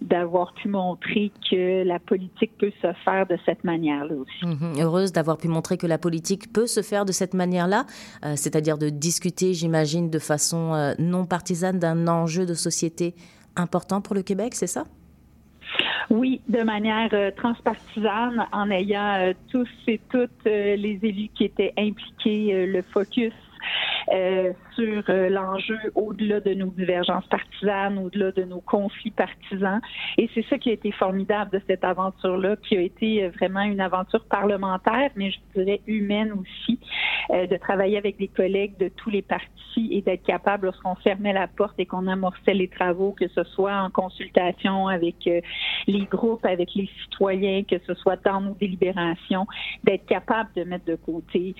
d'avoir 0.00 0.52
pu 0.54 0.68
montrer 0.68 1.32
que 1.50 1.53
la 1.56 1.98
politique 1.98 2.52
peut 2.58 2.72
se 2.82 2.92
faire 3.04 3.26
de 3.26 3.36
cette 3.44 3.64
manière-là 3.64 4.14
aussi. 4.14 4.46
Mhm. 4.46 4.80
Heureuse 4.80 5.12
d'avoir 5.12 5.36
pu 5.38 5.48
montrer 5.48 5.76
que 5.76 5.86
la 5.86 5.98
politique 5.98 6.52
peut 6.52 6.66
se 6.66 6.82
faire 6.82 7.04
de 7.04 7.12
cette 7.12 7.34
manière-là, 7.34 7.86
euh, 8.24 8.34
c'est-à-dire 8.36 8.78
de 8.78 8.88
discuter, 8.88 9.54
j'imagine, 9.54 10.10
de 10.10 10.18
façon 10.18 10.74
euh, 10.74 10.94
non 10.98 11.26
partisane 11.26 11.78
d'un 11.78 12.08
enjeu 12.08 12.46
de 12.46 12.54
société 12.54 13.14
important 13.56 14.00
pour 14.00 14.14
le 14.14 14.22
Québec, 14.22 14.54
c'est 14.54 14.66
ça? 14.66 14.84
Oui, 16.10 16.40
de 16.48 16.62
manière 16.62 17.08
euh, 17.12 17.30
transpartisane, 17.36 18.46
en 18.52 18.70
ayant 18.70 19.32
tous 19.50 19.68
et 19.86 20.00
toutes 20.10 20.44
les 20.44 20.98
élus 21.02 21.30
qui 21.34 21.44
étaient 21.44 21.72
impliqués, 21.78 22.66
le 22.66 22.82
focus 22.82 23.32
euh, 24.12 24.52
sur 24.74 25.02
euh, 25.08 25.28
l'enjeu 25.28 25.78
au-delà 25.94 26.40
de 26.40 26.54
nos 26.54 26.70
divergences 26.70 27.26
partisanes, 27.26 27.98
au-delà 27.98 28.32
de 28.32 28.44
nos 28.44 28.60
conflits 28.60 29.10
partisans. 29.10 29.80
Et 30.18 30.28
c'est 30.34 30.44
ça 30.46 30.58
qui 30.58 30.70
a 30.70 30.72
été 30.72 30.92
formidable 30.92 31.50
de 31.52 31.60
cette 31.66 31.84
aventure-là, 31.84 32.56
qui 32.56 32.76
a 32.76 32.80
été 32.80 33.24
euh, 33.24 33.30
vraiment 33.30 33.62
une 33.62 33.80
aventure 33.80 34.24
parlementaire, 34.26 35.10
mais 35.16 35.30
je 35.30 35.38
dirais 35.54 35.80
humaine 35.86 36.32
aussi, 36.32 36.78
de 37.30 37.56
travailler 37.56 37.96
avec 37.96 38.18
des 38.18 38.28
collègues 38.28 38.76
de 38.78 38.88
tous 38.88 39.08
les 39.08 39.22
partis 39.22 39.88
et 39.90 40.02
d'être 40.02 40.22
capable, 40.24 40.66
lorsqu'on 40.66 40.94
fermait 40.96 41.32
la 41.32 41.48
porte 41.48 41.74
et 41.78 41.86
qu'on 41.86 42.06
amorçait 42.06 42.52
les 42.52 42.68
travaux, 42.68 43.12
que 43.12 43.28
ce 43.28 43.44
soit 43.44 43.74
en 43.74 43.88
consultation 43.90 44.88
avec 44.88 45.16
les 45.24 46.04
groupes, 46.04 46.44
avec 46.44 46.74
les 46.74 46.88
citoyens, 47.02 47.62
que 47.64 47.76
ce 47.86 47.94
soit 47.94 48.22
dans 48.24 48.42
nos 48.42 48.54
délibérations, 48.54 49.46
d'être 49.84 50.04
capable 50.04 50.50
de 50.54 50.64
mettre 50.64 50.84
de 50.84 50.96
côté 50.96 51.54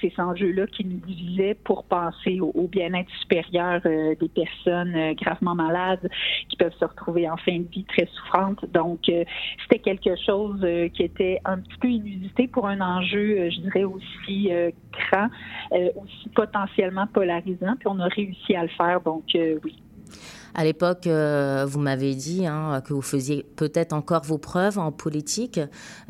ces 0.00 0.12
enjeux-là 0.18 0.66
qui 0.66 0.84
nous 0.84 0.98
divisaient 0.98 1.54
pour 1.54 1.84
penser 1.84 2.40
au, 2.40 2.52
bien-être 2.64 3.10
supérieur 3.20 3.80
euh, 3.86 4.14
des 4.20 4.28
personnes 4.28 4.94
euh, 4.94 5.14
gravement 5.14 5.54
malades 5.54 6.08
qui 6.48 6.56
peuvent 6.56 6.74
se 6.78 6.84
retrouver 6.84 7.28
en 7.28 7.36
fin 7.36 7.58
de 7.58 7.68
vie 7.68 7.84
très 7.84 8.06
souffrantes. 8.06 8.64
Donc, 8.72 9.08
euh, 9.08 9.24
c'était 9.62 9.78
quelque 9.78 10.16
chose 10.24 10.66
qui 10.94 11.02
était 11.02 11.40
un 11.44 11.58
petit 11.58 11.78
peu 11.78 11.88
inusité 11.88 12.48
pour 12.48 12.66
un 12.66 12.80
enjeu, 12.80 13.50
je 13.50 13.60
dirais, 13.60 13.84
aussi 13.84 14.50
grand, 14.92 15.28
aussi 15.70 16.28
potentiellement 16.34 17.06
polarisant. 17.06 17.76
Puis 17.78 17.86
on 17.86 17.98
a 18.00 18.08
réussi 18.08 18.54
à 18.54 18.62
le 18.62 18.68
faire. 18.68 19.00
Donc, 19.00 19.24
oui. 19.34 19.76
À 20.58 20.64
l'époque, 20.64 21.06
euh, 21.06 21.66
vous 21.68 21.80
m'avez 21.80 22.14
dit 22.14 22.46
hein, 22.46 22.80
que 22.80 22.94
vous 22.94 23.02
faisiez 23.02 23.42
peut-être 23.56 23.92
encore 23.92 24.22
vos 24.22 24.38
preuves 24.38 24.78
en 24.78 24.90
politique. 24.90 25.60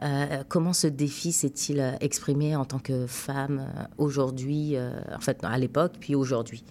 Euh, 0.04 0.44
comment 0.48 0.72
ce 0.72 0.86
défi 0.86 1.32
s'est-il 1.32 1.96
exprimé 2.00 2.54
en 2.54 2.64
tant 2.64 2.78
que 2.78 3.08
femme 3.08 3.58
euh, 3.58 3.82
aujourd'hui, 3.98 4.76
en 5.12 5.18
fait 5.18 5.40
à 5.42 5.58
l'époque, 5.58 5.94
puis 5.98 6.14
aujourd'hui? 6.14 6.62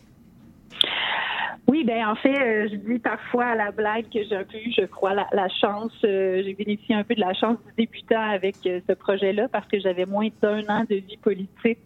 Oui, 1.67 1.84
ben 1.84 2.05
en 2.05 2.15
fait, 2.15 2.29
euh, 2.29 2.67
je 2.72 2.75
dis 2.75 3.00
parfois 3.00 3.45
à 3.45 3.55
la 3.55 3.72
blague 3.72 4.05
que 4.13 4.24
j'ai 4.24 4.36
un 4.36 4.43
peu 4.43 4.57
eu, 4.57 4.72
je 4.77 4.86
crois, 4.86 5.13
la, 5.15 5.50
chance, 5.50 5.91
euh, 6.03 6.43
j'ai 6.45 6.53
bénéficié 6.53 6.93
un 6.93 7.03
peu 7.03 7.15
de 7.15 7.19
la 7.19 7.34
chance 7.34 7.57
du 7.65 7.86
débutant 7.86 8.22
avec 8.22 8.55
euh, 8.67 8.81
ce 8.88 8.93
projet-là 8.93 9.48
parce 9.51 9.67
que 9.67 9.79
j'avais 9.79 10.05
moins 10.05 10.27
d'un 10.43 10.62
an 10.69 10.86
de 10.88 10.95
vie 10.95 11.17
politique 11.17 11.79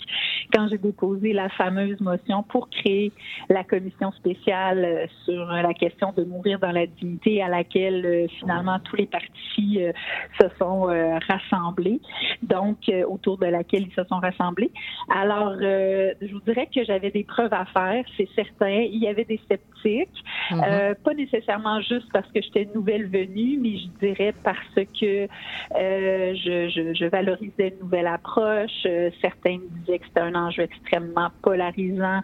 quand 0.53 0.67
j'ai 0.67 0.77
déposé 0.77 1.31
la 1.31 1.47
fameuse 1.49 1.99
motion 2.01 2.43
pour 2.43 2.69
créer 2.69 3.13
la 3.49 3.63
commission 3.63 4.11
spéciale 4.11 5.07
sur 5.23 5.45
la 5.45 5.73
question 5.73 6.11
de 6.11 6.25
mourir 6.25 6.59
dans 6.59 6.71
la 6.71 6.85
dignité 6.85 7.41
à 7.41 7.47
laquelle 7.47 8.27
finalement 8.39 8.79
tous 8.79 8.97
les 8.97 9.05
partis 9.05 9.79
se 10.39 10.47
sont 10.57 10.89
rassemblés, 11.27 12.01
donc 12.41 12.77
autour 13.07 13.37
de 13.37 13.45
laquelle 13.45 13.83
ils 13.83 13.93
se 13.93 14.03
sont 14.05 14.19
rassemblés. 14.19 14.71
Alors, 15.13 15.53
je 15.59 16.33
vous 16.33 16.41
dirais 16.41 16.67
que 16.73 16.83
j'avais 16.83 17.11
des 17.11 17.23
preuves 17.23 17.53
à 17.53 17.65
faire, 17.65 18.03
c'est 18.17 18.29
certain. 18.35 18.69
Il 18.69 18.97
y 18.97 19.07
avait 19.07 19.25
des 19.25 19.39
Mhm. 19.85 20.63
Euh, 20.65 20.93
pas 21.03 21.13
nécessairement 21.13 21.81
juste 21.81 22.07
parce 22.11 22.27
que 22.31 22.41
j'étais 22.41 22.67
nouvelle 22.73 23.07
venue, 23.07 23.57
mais 23.61 23.77
je 23.77 23.87
dirais 24.05 24.33
parce 24.43 24.75
que 24.75 25.27
euh, 25.75 26.35
je, 26.35 27.05
valorisais 27.07 27.69
une 27.69 27.79
nouvelle 27.83 28.07
approche. 28.07 28.71
Euh, 28.85 29.09
certains 29.21 29.57
me 29.57 29.79
disaient 29.79 29.99
que 29.99 30.05
c'était 30.07 30.21
un 30.21 30.35
enjeu 30.35 30.63
extrêmement 30.63 31.29
polarisant, 31.41 32.21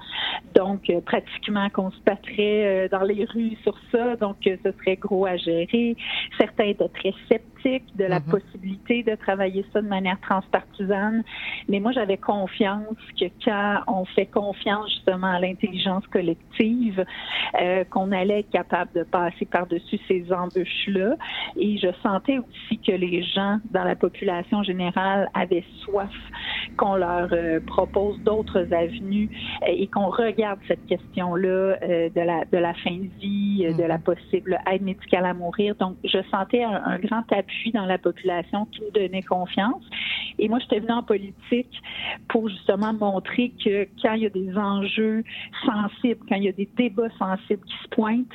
donc 0.54 0.92
pratiquement 1.06 1.70
qu'on 1.70 1.92
se 1.92 2.00
battrait 2.06 2.90
dans 2.90 3.04
les 3.04 3.26
rues 3.26 3.58
sur 3.64 3.78
ça, 3.92 4.16
donc 4.16 4.38
ce 4.44 4.72
serait 4.80 4.96
gros 4.98 5.26
à 5.26 5.38
gérer. 5.38 5.96
Certains 6.38 6.66
étaient 6.66 6.90
très 6.90 7.14
sceptiques 7.28 7.55
de 7.96 8.06
la 8.06 8.20
mhm. 8.20 8.26
possibilité 8.26 9.04
de 9.04 9.16
travailler 9.16 9.66
ça 9.74 9.82
de 9.82 9.88
manière 9.88 10.20
transpartisane, 10.22 11.24
mais 11.68 11.80
moi 11.80 11.92
j'avais 11.92 12.18
confiance 12.18 12.98
que 13.20 13.26
quand 13.44 13.80
on 13.88 14.06
fait 14.06 14.28
confiance 14.28 14.92
justement 14.92 15.28
à 15.28 15.40
l'intelligence 15.40 16.06
collective, 16.08 17.04
euh, 17.62 17.84
qu'on 17.86 18.12
allait 18.12 18.40
être 18.42 18.52
capable 18.52 18.92
de 18.94 19.04
passer 19.04 19.46
par-dessus 19.46 20.00
ces 20.08 20.32
embûches-là. 20.32 21.16
Et 21.58 21.78
je 21.78 21.88
sentais 22.04 22.38
aussi 22.38 22.78
que 22.80 22.92
les 22.92 23.24
gens 23.24 23.60
dans 23.72 23.84
la 23.84 23.96
population 23.96 24.64
générale 24.64 25.30
avaient 25.34 25.64
soif 25.80 26.12
qu'on 26.78 26.96
leur 26.96 27.30
euh, 27.32 27.60
propose 27.66 28.20
d'autres 28.20 28.68
avenues 28.74 29.30
euh, 29.64 29.68
et 29.70 29.88
qu'on 29.88 30.10
regarde 30.10 30.60
cette 30.68 30.86
question-là 30.88 31.78
de, 31.80 32.22
la, 32.22 32.46
de 32.46 32.58
la 32.58 32.74
fin 32.76 32.96
de 32.96 33.10
vie, 33.20 33.74
de 33.78 33.84
la 33.84 33.98
mhm. 33.98 34.04
possible 34.04 34.60
aide 34.72 34.82
médicale 34.82 35.26
à 35.26 35.34
mourir. 35.34 35.76
Donc, 35.76 35.96
je 36.04 36.20
sentais 36.30 36.64
un, 36.64 36.82
un 36.86 37.00
grand 37.00 37.24
appui 37.32 37.55
dans 37.74 37.86
la 37.86 37.98
population 37.98 38.66
qui 38.66 38.82
nous 38.82 38.92
donnait 38.92 39.22
confiance. 39.22 39.84
Et 40.38 40.50
moi, 40.50 40.60
j'étais 40.60 40.80
venue 40.80 40.92
en 40.92 41.04
politique 41.04 41.82
pour 42.28 42.50
justement 42.50 42.94
montrer 42.94 43.54
que 43.64 43.88
quand 44.02 44.14
il 44.14 44.24
y 44.24 44.26
a 44.26 44.30
des 44.30 44.56
enjeux 44.58 45.24
sensibles, 45.66 46.26
quand 46.28 46.36
il 46.36 46.44
y 46.44 46.50
a 46.50 46.52
des 46.52 46.70
débats 46.76 47.10
sensibles 47.18 47.64
qui 47.66 47.76
se 47.84 47.88
pointent, 47.90 48.26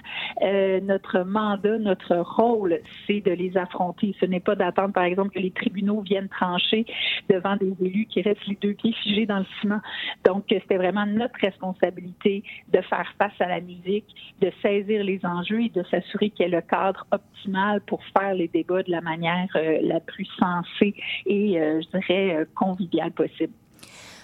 euh, 0.43 0.81
notre 0.81 1.21
mandat, 1.21 1.79
notre 1.79 2.17
rôle, 2.17 2.79
c'est 3.07 3.21
de 3.21 3.33
les 3.33 3.57
affronter. 3.57 4.15
Ce 4.21 4.27
n'est 4.27 4.41
pas 4.41 4.55
d'attendre, 4.55 4.93
par 4.93 5.05
exemple, 5.05 5.31
que 5.31 5.41
les 5.41 5.51
tribunaux 5.51 6.01
viennent 6.01 6.29
trancher 6.29 6.87
devant 7.29 7.57
des 7.57 7.75
élus 7.81 8.07
qui 8.07 8.23
restent 8.23 8.47
les 8.47 8.59
deux 8.61 8.75
pieds 8.75 8.93
figés 9.03 9.27
dans 9.27 9.39
le 9.39 9.47
ciment. 9.61 9.81
Donc, 10.25 10.45
c'était 10.49 10.77
vraiment 10.77 11.07
notre 11.07 11.39
responsabilité 11.41 12.43
de 12.73 12.81
faire 12.83 13.13
face 13.19 13.39
à 13.41 13.47
la 13.47 13.61
musique, 13.61 14.07
de 14.41 14.51
saisir 14.63 15.05
les 15.05 15.21
enjeux 15.25 15.63
et 15.63 15.69
de 15.69 15.83
s'assurer 15.85 16.31
qu'il 16.31 16.47
y 16.47 16.49
ait 16.49 16.53
le 16.53 16.63
cadre 16.63 17.07
optimal 17.11 17.81
pour 17.83 18.01
faire 18.17 18.35
les 18.35 18.49
débats 18.49 18.83
de 18.83 18.91
la 18.91 19.01
manière 19.01 19.10
euh, 19.57 19.79
la 19.83 20.01
plus 20.01 20.27
sensée 20.39 20.95
et, 21.27 21.61
euh, 21.61 21.81
dirais, 21.93 22.47
conviviale 22.55 23.13
possible. 23.13 23.53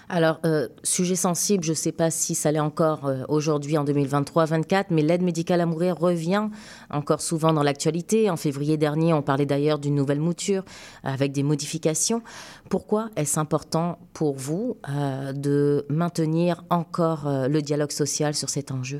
Alors, 0.09 0.39
euh, 0.45 0.69
sujet 0.83 1.15
sensible, 1.15 1.65
je 1.65 1.71
ne 1.71 1.75
sais 1.75 1.91
pas 1.91 2.09
si 2.11 2.33
ça 2.33 2.51
l'est 2.51 2.61
encore 2.61 3.05
euh, 3.05 3.23
aujourd'hui 3.27 3.77
en 3.77 3.83
2023-24, 3.83 4.85
mais 4.89 5.01
l'aide 5.01 5.21
médicale 5.21 5.59
à 5.59 5.65
mourir 5.65 5.97
revient 5.97 6.47
encore 6.89 7.19
souvent 7.19 7.51
dans 7.51 7.63
l'actualité. 7.63 8.29
En 8.29 8.37
février 8.37 8.77
dernier, 8.77 9.13
on 9.13 9.21
parlait 9.21 9.45
d'ailleurs 9.45 9.79
d'une 9.79 9.95
nouvelle 9.95 10.21
mouture 10.21 10.63
avec 11.03 11.33
des 11.33 11.43
modifications. 11.43 12.21
Pourquoi 12.69 13.09
est-ce 13.17 13.37
important 13.37 13.99
pour 14.13 14.37
vous 14.37 14.77
euh, 14.87 15.33
de 15.33 15.85
maintenir 15.89 16.63
encore 16.69 17.27
le 17.27 17.61
dialogue 17.61 17.91
social 17.91 18.33
sur 18.33 18.49
cet 18.49 18.71
enjeu? 18.71 18.99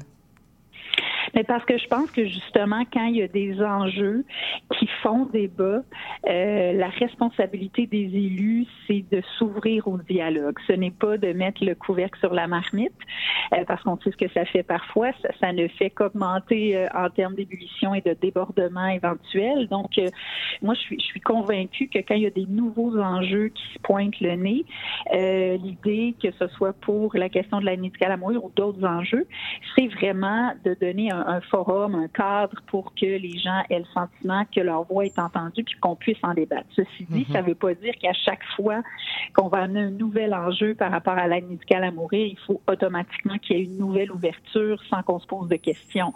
Mais 1.38 1.44
parce 1.44 1.63
que 1.65 1.77
je 1.77 1.88
pense 1.88 2.10
que 2.10 2.25
justement, 2.25 2.84
quand 2.91 3.06
il 3.06 3.17
y 3.17 3.22
a 3.22 3.27
des 3.27 3.62
enjeux 3.62 4.25
qui 4.79 4.88
font 5.03 5.25
débat, 5.25 5.84
euh, 6.27 6.74
la 6.74 6.89
responsabilité 6.89 7.86
des 7.86 8.06
élus, 8.06 8.65
c'est 8.88 9.06
de 9.12 9.22
s'ouvrir 9.38 9.88
au 9.88 10.00
dialogue. 10.00 10.58
Ce 10.65 10.74
n'est 10.74 10.89
pas 10.89 11.20
de 11.20 11.34
mettre 11.34 11.63
le 11.63 11.75
couvercle 11.75 12.20
sur 12.22 12.34
la 12.34 12.48
marmite, 12.48 12.91
euh, 13.53 13.63
parce 13.67 13.84
qu'on 13.84 14.00
sait 14.00 14.10
ce 14.10 14.17
que 14.17 14.27
ça 14.34 14.46
fait 14.46 14.63
parfois. 14.63 15.12
Ça, 15.39 15.53
ne 15.53 15.67
fait 15.67 15.91
qu'augmenter 15.91 16.75
euh, 16.75 16.88
en 16.96 17.12
termes 17.12 17.36
d'ébullition 17.36 17.94
et 17.94 18.01
de 18.01 18.13
débordement 18.20 18.88
éventuel. 18.88 19.67
Donc, 19.67 19.91
moi, 20.63 20.74
je 20.74 20.96
suis, 20.98 21.22
convaincue 21.24 21.88
que 21.88 22.00
quand 22.00 22.15
il 22.15 22.24
y 22.24 22.27
a 22.27 22.32
des 22.32 22.46
nouveaux 22.48 22.98
enjeux 22.98 23.50
qui 23.50 23.63
se 23.74 23.79
pointent 23.79 24.20
le 24.22 24.36
nez, 24.36 24.65
l'idée 25.58 26.15
que 26.22 26.29
ce 26.39 26.48
soit 26.48 26.74
pour 26.74 27.15
la 27.15 27.27
question 27.27 27.60
de 27.60 27.65
la 27.65 27.75
médicale 27.75 28.12
à 28.12 28.17
mourir 28.17 28.44
ou 28.44 28.51
d'autres 28.56 28.84
enjeux, 28.86 29.27
c'est 29.75 29.88
vraiment 29.88 30.53
de 30.63 30.75
donner 30.79 31.12
un 31.12 31.26
un, 31.27 31.41
forum, 31.41 31.93
un 31.96 32.07
cadre 32.07 32.60
pour 32.67 32.93
que 32.96 33.05
les 33.05 33.38
gens 33.38 33.62
aient 33.69 33.79
le 33.79 33.86
sentiment 33.93 34.43
que 34.53 34.62
leur 34.62 34.84
voix 34.84 35.05
est 35.05 35.19
entendue 35.19 35.63
puis 35.63 35.75
qu'on 35.79 35.96
puisse 35.96 36.17
en 36.24 36.34
débattre. 36.34 36.67
Ceci 36.75 37.05
dit, 37.10 37.25
mhm. 37.27 37.34
ça 37.34 37.41
ne 37.41 37.48
veut 37.48 37.55
pas 37.55 37.74
dire 37.74 37.93
qu'à 38.01 38.13
chaque 38.13 38.43
fois 38.55 38.81
qu'on 39.36 39.50
va 39.50 39.60
amener 39.60 39.81
un 39.81 39.91
nouvel 39.91 40.34
enjeu 40.34 40.74
par 40.74 40.91
rapport 40.91 41.13
à 41.13 41.27
l'aide 41.27 41.48
médicale 41.48 41.84
à 41.84 41.91
mourir, 41.91 42.25
il 42.25 42.39
faut 42.39 42.62
automatiquement 42.67 43.38
qu'il 43.38 43.57
y 43.57 43.60
ait 43.60 43.63
une 43.65 43.77
nouvelle 43.77 44.12
ouverture 44.12 44.81
sans 44.89 45.03
qu'on 45.03 45.19
se 45.19 45.27
pose 45.27 45.50
de 45.50 45.57
questions. 45.57 46.13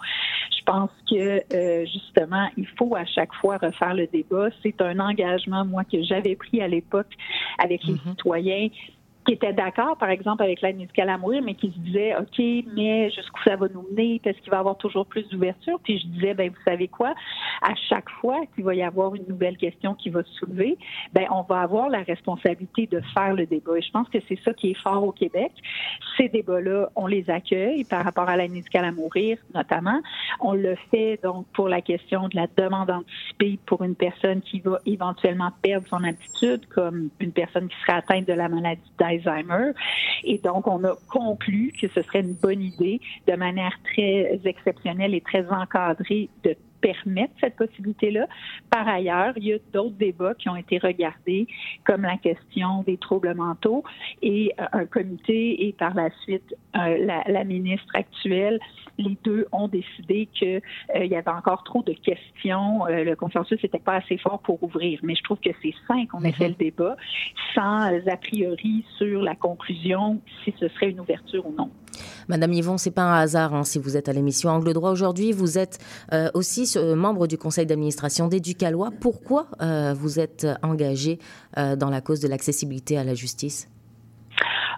Je 0.57 0.63
pense 0.63 0.91
que 1.09 1.41
euh, 1.53 1.85
justement, 1.85 2.49
il 2.55 2.67
faut 2.77 2.95
à 2.95 3.05
chaque 3.05 3.33
fois 3.35 3.57
refaire 3.57 3.93
le 3.93 4.07
débat. 4.07 4.49
C'est 4.63 4.81
un 4.81 4.99
engagement, 4.99 5.65
moi, 5.65 5.83
que 5.83 6.01
j'avais 6.03 6.35
pris 6.35 6.61
à 6.61 6.67
l'époque 6.67 7.11
avec 7.57 7.83
les 7.83 7.93
mhm. 7.93 7.99
citoyens 8.11 8.69
qui 9.25 9.33
étaient 9.33 9.53
d'accord, 9.53 9.97
par 9.97 10.09
exemple, 10.09 10.43
avec 10.43 10.61
l'aide 10.61 10.77
médicale 10.77 11.09
à 11.09 11.17
mourir, 11.17 11.41
mais 11.43 11.53
qui 11.53 11.71
se 11.71 11.77
disaient, 11.79 12.15
OK, 12.17 12.39
mais 12.75 13.09
jusqu'où 13.11 13.41
ça 13.43 13.55
va 13.55 13.67
nous 13.67 13.85
mener? 13.91 14.19
Parce 14.23 14.37
qu'il 14.37 14.49
va 14.49 14.57
y 14.57 14.59
avoir 14.59 14.77
toujours 14.77 15.05
plus 15.05 15.27
d'ouverture. 15.29 15.79
Puis 15.83 15.99
je 15.99 16.07
disais, 16.07 16.33
ben 16.33 16.49
vous 16.49 16.61
savez 16.65 16.87
quoi? 16.87 17.13
À 17.61 17.75
chaque 17.89 18.09
fois 18.21 18.39
qu'il 18.55 18.63
va 18.63 18.73
y 18.73 18.81
avoir 18.81 19.13
une 19.15 19.25
nouvelle 19.27 19.57
question 19.57 19.93
qui 19.93 20.09
va 20.09 20.23
se 20.23 20.33
soulever, 20.33 20.77
ben 21.13 21.25
on 21.31 21.43
va 21.43 21.61
avoir 21.61 21.89
la 21.89 22.01
responsabilité 22.01 22.87
de 22.87 23.01
faire 23.13 23.33
le 23.33 23.45
débat. 23.45 23.77
Et 23.77 23.81
je 23.81 23.91
pense 23.91 24.09
que 24.09 24.19
c'est 24.27 24.39
ça 24.43 24.53
qui 24.53 24.71
est 24.71 24.81
fort 24.81 25.03
au 25.03 25.11
Québec. 25.11 25.51
Ces 26.17 26.29
débats-là, 26.29 26.89
on 26.95 27.07
les 27.07 27.29
accueille 27.29 27.83
par 27.83 28.03
rapport 28.03 28.27
à 28.27 28.37
l'aide 28.37 28.51
médicale 28.51 28.85
à 28.85 28.91
mourir, 28.91 29.37
notamment. 29.53 29.99
On 30.39 30.53
le 30.53 30.75
fait 30.89 31.19
donc 31.23 31.45
pour 31.53 31.69
la 31.69 31.81
question 31.81 32.27
de 32.27 32.35
la 32.35 32.47
demande 32.57 32.89
anticipée 32.89 33.59
pour 33.65 33.83
une 33.83 33.95
personne 33.95 34.41
qui 34.41 34.59
va 34.59 34.79
éventuellement 34.85 35.51
perdre 35.61 35.87
son 35.87 36.03
aptitude, 36.03 36.65
comme 36.67 37.09
une 37.19 37.31
personne 37.31 37.67
qui 37.67 37.75
serait 37.81 37.97
atteinte 37.97 38.27
de 38.27 38.33
la 38.33 38.49
maladie 38.49 38.81
Et 40.23 40.37
donc, 40.37 40.67
on 40.67 40.83
a 40.83 40.95
conclu 41.09 41.73
que 41.79 41.87
ce 41.87 42.01
serait 42.01 42.21
une 42.21 42.33
bonne 42.33 42.61
idée, 42.61 42.99
de 43.27 43.35
manière 43.35 43.77
très 43.83 44.39
exceptionnelle 44.45 45.13
et 45.13 45.21
très 45.21 45.49
encadrée, 45.49 46.29
de 46.43 46.55
permettre 46.81 47.33
cette 47.39 47.55
possibilité-là. 47.55 48.27
Par 48.69 48.87
ailleurs, 48.87 49.33
il 49.37 49.45
y 49.45 49.53
a 49.53 49.57
d'autres 49.73 49.95
débats 49.95 50.33
qui 50.35 50.49
ont 50.49 50.55
été 50.55 50.77
regardés, 50.77 51.47
comme 51.85 52.01
la 52.01 52.17
question 52.17 52.83
des 52.83 52.97
troubles 52.97 53.33
mentaux, 53.33 53.83
et 54.21 54.53
euh, 54.59 54.65
un 54.73 54.85
comité 54.85 55.67
et 55.67 55.73
par 55.73 55.93
la 55.93 56.09
suite 56.23 56.55
euh, 56.75 57.05
la, 57.05 57.23
la, 57.27 57.43
ministre 57.43 57.93
actuelle, 57.93 58.57
les 58.97 59.17
deux 59.25 59.45
ont 59.51 59.67
décidé 59.67 60.29
qu'il 60.33 60.61
euh, 60.95 61.05
y 61.05 61.15
avait 61.15 61.31
encore 61.31 61.63
trop 61.63 61.83
de 61.83 61.91
questions. 61.91 62.87
Euh, 62.87 63.03
le 63.03 63.15
consensus 63.15 63.61
n'était 63.61 63.79
pas 63.79 63.95
assez 63.95 64.17
fort 64.17 64.39
pour 64.39 64.63
ouvrir. 64.63 64.99
Mais 65.03 65.15
je 65.15 65.23
trouve 65.23 65.39
que 65.39 65.49
c'est 65.61 65.73
sain 65.87 66.05
qu'on 66.05 66.21
ait 66.23 66.29
mm-hmm. 66.29 66.35
fait 66.35 66.47
le 66.47 66.55
débat 66.55 66.95
sans 67.53 67.87
a 67.87 68.17
priori 68.17 68.85
sur 68.97 69.21
la 69.21 69.35
conclusion 69.35 70.21
si 70.45 70.53
ce 70.59 70.69
serait 70.69 70.91
une 70.91 71.01
ouverture 71.01 71.45
ou 71.45 71.53
non. 71.53 71.69
Madame 72.29 72.53
Yvon, 72.53 72.77
c'est 72.77 72.95
pas 72.95 73.03
un 73.03 73.19
hasard 73.19 73.53
hein, 73.53 73.63
si 73.63 73.77
vous 73.77 73.97
êtes 73.97 74.07
à 74.07 74.13
l'émission 74.13 74.49
Angle 74.49 74.73
droit 74.73 74.91
aujourd'hui. 74.91 75.33
Vous 75.33 75.57
êtes 75.57 75.79
aussi 76.33 76.65
membre 76.77 77.27
du 77.27 77.37
conseil 77.37 77.65
d'administration 77.65 78.27
d'Éducalois. 78.27 78.91
Pourquoi 78.99 79.47
vous 79.93 80.19
êtes 80.19 80.47
engagé 80.63 81.19
dans 81.55 81.89
la 81.89 82.01
cause 82.01 82.19
de 82.19 82.27
l'accessibilité 82.27 82.97
à 82.97 83.03
la 83.03 83.13
justice? 83.13 83.67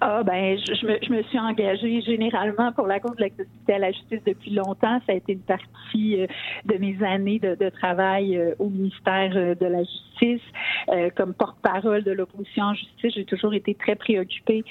Ah, 0.05 0.21
ben, 0.21 0.57
je, 0.57 0.85
me, 0.85 0.97
je, 1.01 1.13
me, 1.13 1.23
suis 1.23 1.39
engagée 1.39 2.01
généralement 2.01 2.73
pour 2.73 2.87
la 2.87 2.99
cause 2.99 3.15
de 3.15 3.21
l'accessibilité 3.21 3.73
à 3.73 3.79
la 3.79 3.91
justice 3.93 4.19
depuis 4.25 4.51
longtemps. 4.51 4.99
Ça 5.07 5.13
a 5.13 5.15
été 5.15 5.31
une 5.31 5.39
partie 5.39 6.19
euh, 6.19 6.27
de 6.65 6.75
mes 6.75 7.01
années 7.01 7.39
de, 7.39 7.55
de 7.55 7.69
travail 7.69 8.35
euh, 8.35 8.53
au 8.59 8.67
ministère 8.67 9.31
euh, 9.33 9.55
de 9.55 9.65
la 9.65 9.83
Justice. 9.83 10.41
comme 11.15 11.33
porte-parole 11.33 12.03
de 12.03 12.11
l'opposition 12.11 12.65
en 12.65 12.73
justice, 12.73 13.13
j'ai 13.15 13.25
toujours 13.25 13.53
été 13.53 13.73
très 13.75 13.95
préoccupée 13.95 14.63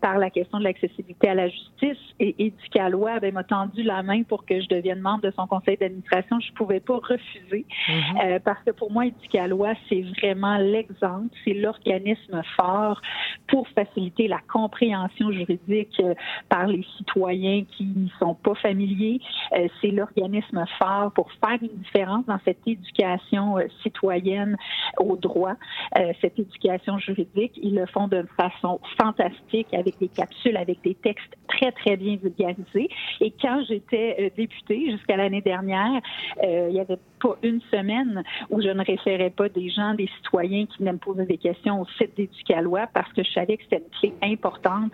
par 0.00 0.18
la 0.18 0.28
question 0.28 0.58
de 0.58 0.64
l'accessibilité 0.64 1.28
à 1.28 1.34
la 1.34 1.48
justice. 1.48 1.98
Et 2.18 2.34
Éducalois 2.46 3.20
ben, 3.20 3.32
m'a 3.32 3.44
tendu 3.44 3.82
la 3.82 4.02
main 4.02 4.22
pour 4.22 4.44
que 4.44 4.60
je 4.60 4.68
devienne 4.68 5.00
membre 5.00 5.22
de 5.22 5.30
son 5.30 5.46
conseil 5.46 5.76
d'administration. 5.76 6.40
Je 6.40 6.50
ne 6.50 6.56
pouvais 6.56 6.80
pas 6.80 6.96
refuser 6.96 7.64
mm-hmm. 7.88 8.40
parce 8.40 8.62
que 8.64 8.72
pour 8.72 8.90
moi, 8.90 9.06
Éducalois, 9.06 9.74
c'est 9.88 10.02
vraiment 10.18 10.58
l'exemple, 10.58 11.28
c'est 11.44 11.54
l'organisme 11.54 12.42
fort 12.56 13.00
pour 13.48 13.66
faciliter 13.68 14.28
la 14.28 14.40
compréhension 14.62 15.32
juridique 15.32 16.00
euh, 16.00 16.14
par 16.48 16.66
les 16.68 16.84
citoyens 16.96 17.64
qui 17.76 17.84
n'y 17.84 18.12
sont 18.20 18.34
pas 18.34 18.54
familiers. 18.54 19.20
Euh, 19.56 19.66
c'est 19.80 19.88
l'organisme 19.90 20.64
phare 20.78 21.10
pour 21.12 21.28
faire 21.32 21.58
une 21.60 21.76
différence 21.82 22.24
dans 22.26 22.38
cette 22.44 22.60
éducation 22.66 23.58
euh, 23.58 23.66
citoyenne 23.82 24.56
au 24.98 25.16
droit, 25.16 25.54
cette 26.20 26.38
éducation 26.38 26.98
juridique. 26.98 27.52
Ils 27.62 27.74
le 27.74 27.86
font 27.86 28.08
de 28.08 28.24
façon 28.36 28.80
fantastique 29.00 29.72
avec 29.72 29.98
des 29.98 30.08
capsules, 30.08 30.56
avec 30.56 30.80
des 30.82 30.94
textes 30.94 31.34
très, 31.48 31.72
très 31.72 31.96
bien 31.96 32.16
vulgarisés. 32.16 32.88
Et 33.20 33.32
quand 33.40 33.62
j'étais 33.68 34.32
députée 34.36 34.90
jusqu'à 34.90 35.16
l'année 35.16 35.40
dernière, 35.40 36.00
il 36.42 36.72
y 36.72 36.80
avait 36.80 36.98
pas 37.20 37.36
une 37.42 37.60
semaine 37.70 38.22
où 38.50 38.60
je 38.60 38.68
ne 38.68 38.84
référais 38.84 39.30
pas 39.30 39.48
des 39.48 39.70
gens, 39.70 39.94
des 39.94 40.08
citoyens 40.18 40.66
qui 40.66 40.78
venaient 40.78 40.92
me 40.92 40.98
poser 40.98 41.24
des 41.24 41.38
questions 41.38 41.80
au 41.80 41.86
site 41.98 42.16
d'Éducalois 42.16 42.86
parce 42.92 43.12
que 43.12 43.22
je 43.22 43.32
savais 43.32 43.56
que 43.56 43.64
c'était 43.64 43.82
une 44.02 44.10
clé 44.10 44.12
importante 44.22 44.51
quand 44.60 44.88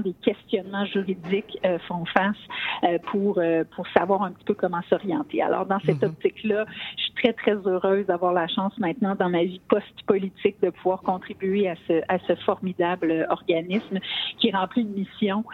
des 0.00 0.14
questionnements 0.22 0.84
juridiques 0.86 1.58
euh, 1.64 1.78
font 1.88 2.04
face 2.06 2.36
euh, 2.84 2.98
pour, 3.10 3.38
euh, 3.38 3.64
pour 3.74 3.86
savoir 3.88 4.22
un 4.22 4.32
petit 4.32 4.44
peu 4.44 4.54
comment 4.54 4.80
s'orienter. 4.88 5.42
Alors, 5.42 5.66
dans 5.66 5.80
cette 5.80 6.02
mhm. 6.02 6.10
optique-là, 6.10 6.66
je 6.96 7.09
très, 7.22 7.32
très 7.32 7.54
heureuse 7.54 8.06
d'avoir 8.06 8.32
la 8.32 8.48
chance 8.48 8.72
maintenant 8.78 9.14
dans 9.14 9.28
ma 9.28 9.44
vie 9.44 9.60
post-politique 9.68 10.56
de 10.62 10.70
pouvoir 10.70 11.02
contribuer 11.02 11.68
à 11.68 11.74
ce, 11.86 12.00
à 12.08 12.18
ce 12.26 12.34
formidable 12.44 13.26
organisme 13.30 13.98
qui 14.38 14.50
remplit 14.50 14.82
une 14.82 14.92
mission 14.92 15.44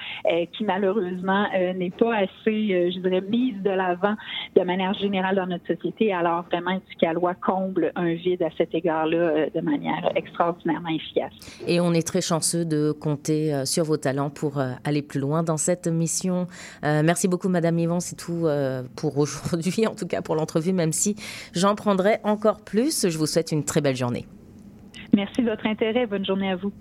qui, 0.52 0.64
malheureusement, 0.64 1.46
n'est 1.52 1.90
pas 1.90 2.16
assez, 2.16 2.90
je 2.92 2.98
dirais, 3.00 3.20
mise 3.20 3.60
de 3.62 3.70
l'avant 3.70 4.14
de 4.54 4.62
manière 4.62 4.94
générale 4.94 5.36
dans 5.36 5.46
notre 5.46 5.66
société. 5.66 6.12
Alors, 6.12 6.44
vraiment, 6.44 6.80
Éducalois 6.88 7.34
comble 7.34 7.92
un 7.96 8.14
vide 8.14 8.42
à 8.42 8.50
cet 8.56 8.74
égard-là 8.74 9.50
de 9.54 9.60
manière 9.60 10.10
extraordinairement 10.14 10.88
efficace. 10.88 11.32
Et 11.66 11.80
on 11.80 11.92
est 11.92 12.06
très 12.06 12.20
chanceux 12.20 12.64
de 12.64 12.92
compter 12.92 13.54
euh, 13.54 13.64
sur 13.64 13.84
vos 13.84 13.96
talents 13.96 14.30
pour 14.30 14.58
euh, 14.58 14.72
aller 14.84 15.02
plus 15.02 15.20
loin 15.20 15.42
dans 15.42 15.56
cette 15.56 15.86
mission. 15.86 16.46
Euh, 16.84 17.02
merci 17.04 17.28
beaucoup, 17.28 17.48
Madame 17.48 17.78
Yvon. 17.78 18.00
C'est 18.00 18.16
tout 18.16 18.46
pour 18.96 19.18
aujourd'hui, 19.18 19.86
en 19.86 19.94
tout 19.94 20.06
cas 20.06 20.22
pour 20.22 20.34
l'entrevue, 20.34 20.72
même 20.72 20.92
si 20.92 21.16
j'en 21.56 21.74
prendrai 21.74 22.18
encore 22.22 22.60
plus. 22.60 23.08
Je 23.08 23.18
vous 23.18 23.26
souhaite 23.26 23.50
une 23.50 23.64
très 23.64 23.80
belle 23.80 23.96
journée. 23.96 24.26
Merci 25.14 25.42
de 25.42 25.50
votre 25.50 25.66
intérêt. 25.66 26.06
Bonne 26.06 26.24
journée 26.24 26.50
à 26.50 26.56
vous. 26.56 26.72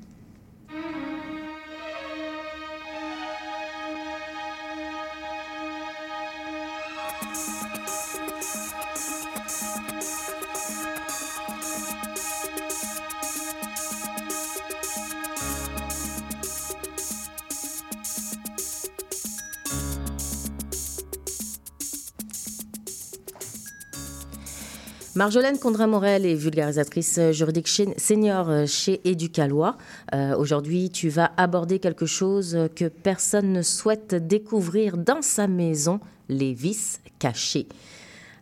Marjolaine 25.16 25.58
Condra-Morel 25.58 26.26
est 26.26 26.36
vulgarisatrice 26.36 27.32
juridique 27.32 27.70
senior 27.70 28.50
euh, 28.50 28.66
chez 28.66 29.00
Éducalois. 29.06 29.78
Euh, 30.14 30.36
aujourd'hui, 30.36 30.90
tu 30.90 31.08
vas 31.08 31.32
aborder 31.38 31.80
quelque 31.80 32.06
chose 32.06 32.68
que 32.76 32.90
personne 32.90 33.54
ne 33.54 33.62
souhaite 33.62 34.14
découvrir 34.14 34.98
dans 34.98 35.22
sa 35.22 35.48
maison, 35.48 36.02
les 36.28 36.52
vices 36.52 37.00
cachés. 37.18 37.70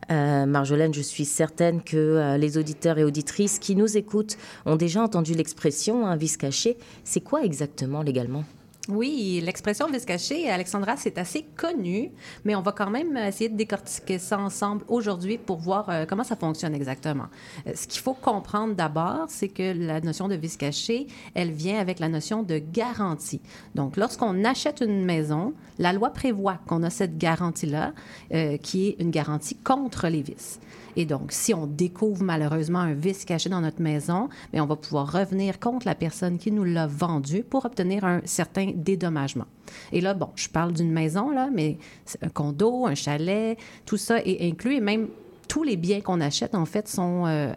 Euh, 0.10 0.48
Marjolaine, 0.48 0.96
je 0.96 1.02
suis 1.02 1.26
certaine 1.26 1.84
que 1.84 2.38
les 2.38 2.58
auditeurs 2.58 2.98
et 2.98 3.04
auditrices 3.04 3.60
qui 3.60 3.76
nous 3.76 3.96
écoutent 3.96 4.38
ont 4.66 4.76
déjà 4.76 5.04
entendu 5.04 5.36
l'expression 5.36 6.08
un 6.08 6.16
vice 6.16 6.38
caché. 6.38 6.78
C'est 7.04 7.22
quoi 7.22 7.44
exactement 7.44 8.02
légalement? 8.02 8.46
Oui, 8.90 9.42
l'expression 9.42 9.88
vice 9.88 10.04
caché, 10.04 10.50
Alexandra, 10.50 10.98
c'est 10.98 11.18
assez 11.18 11.44
connu, 11.56 12.12
mais 12.44 12.54
on 12.54 12.62
va 12.62 12.74
quand 12.74 12.90
même 12.90 13.16
essayer 13.16 13.50
de 13.50 13.56
décortiquer 13.56 14.20
ça 14.20 14.38
ensemble 14.38 14.84
aujourd'hui 14.90 15.38
pour 15.38 15.60
voir 15.60 15.90
euh, 15.90 16.06
comment 16.06 16.26
ça 16.26 16.36
fonctionne 16.36 16.76
exactement. 16.76 17.28
Euh, 17.66 17.72
ce 17.76 17.88
qu'il 17.88 18.02
faut 18.02 18.14
comprendre 18.14 18.76
d'abord, 18.76 19.28
c'est 19.30 19.48
que 19.48 19.72
la 19.74 20.02
notion 20.02 20.28
de 20.28 20.36
vice 20.36 20.58
caché, 20.58 21.08
elle 21.34 21.52
vient 21.52 21.80
avec 21.80 22.00
la 22.00 22.10
notion 22.10 22.44
de 22.44 22.58
garantie. 22.58 23.40
Donc, 23.74 23.96
lorsqu'on 23.96 24.44
achète 24.44 24.82
une 24.82 25.06
maison, 25.06 25.54
la 25.80 25.94
loi 25.94 26.10
prévoit 26.10 26.60
qu'on 26.68 26.84
a 26.84 26.90
cette 26.90 27.18
garantie-là, 27.18 27.94
euh, 28.34 28.58
qui 28.58 28.90
est 28.90 28.96
une 29.00 29.12
garantie 29.12 29.56
contre 29.56 30.10
les 30.10 30.22
vices. 30.22 30.60
Et 30.96 31.06
donc, 31.06 31.32
si 31.32 31.54
on 31.54 31.68
découvre 31.68 32.24
malheureusement 32.24 32.80
un 32.80 32.94
vice 32.94 33.26
caché 33.26 33.50
dans 33.50 33.62
notre 33.62 33.82
maison, 33.82 34.30
mais 34.52 34.62
on 34.62 34.66
va 34.66 34.76
pouvoir 34.76 35.12
revenir 35.12 35.60
contre 35.60 35.86
la 35.86 35.96
personne 35.96 36.38
qui 36.38 36.52
nous 36.52 36.64
l'a 36.64 36.88
vendu 36.88 37.44
pour 37.44 37.66
obtenir 37.66 38.06
un 38.06 38.22
certain 38.26 38.72
dédommagement. 38.76 39.46
Et 39.92 40.02
là, 40.02 40.14
bon, 40.14 40.30
je 40.36 40.50
parle 40.50 40.74
d'une 40.74 40.92
maison, 40.92 41.32
là, 41.32 41.50
mais 41.52 41.78
un 42.22 42.30
condo, 42.30 42.86
un 42.86 42.96
chalet, 42.96 43.58
tout 43.86 43.98
ça 43.98 44.20
est 44.20 44.48
inclus 44.48 44.76
et 44.76 44.82
même 44.82 45.08
tous 45.48 45.64
les 45.64 45.78
biens 45.78 46.02
qu'on 46.02 46.22
achète, 46.22 46.56
en 46.56 46.66
fait, 46.66 46.88
sont 46.88 47.26
euh, 47.28 47.54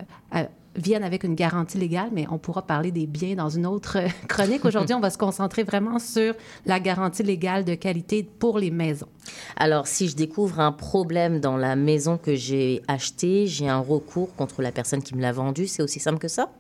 viennent 0.77 1.05
avec 1.05 1.25
une 1.25 1.35
garantie 1.35 1.79
légale, 1.79 2.11
mais 2.13 2.27
on 2.31 2.39
pourra 2.39 2.63
parler 2.63 2.91
des 2.91 3.07
biens 3.07 3.35
dans 3.35 3.49
une 3.49 3.67
autre 3.67 3.99
chronique. 4.29 4.65
Aujourd'hui, 4.65 4.95
on 4.95 5.01
va 5.01 5.11
se 5.11 5.19
concentrer 5.19 5.63
vraiment 5.63 5.99
sur 5.99 6.35
la 6.65 6.81
garantie 6.81 7.23
légale 7.23 7.65
de 7.65 7.75
qualité 7.75 8.23
pour 8.23 8.59
les 8.59 8.71
maisons. 8.71 9.09
Alors, 9.57 9.87
si 9.87 10.09
je 10.09 10.17
découvre 10.17 10.61
un 10.61 10.73
problème 10.73 11.41
dans 11.41 11.57
la 11.57 11.77
maison 11.77 12.19
que 12.19 12.35
j'ai 12.35 12.83
achetée, 12.89 13.47
j'ai 13.47 13.69
un 13.69 13.81
recours 13.81 14.35
contre 14.37 14.63
la 14.63 14.73
personne 14.73 15.03
qui 15.03 15.15
me 15.15 15.23
l'a 15.23 15.33
vendue. 15.33 15.67
C'est 15.67 15.83
aussi 15.83 16.01
simple 16.01 16.19
que 16.19 16.29
ça? 16.29 16.51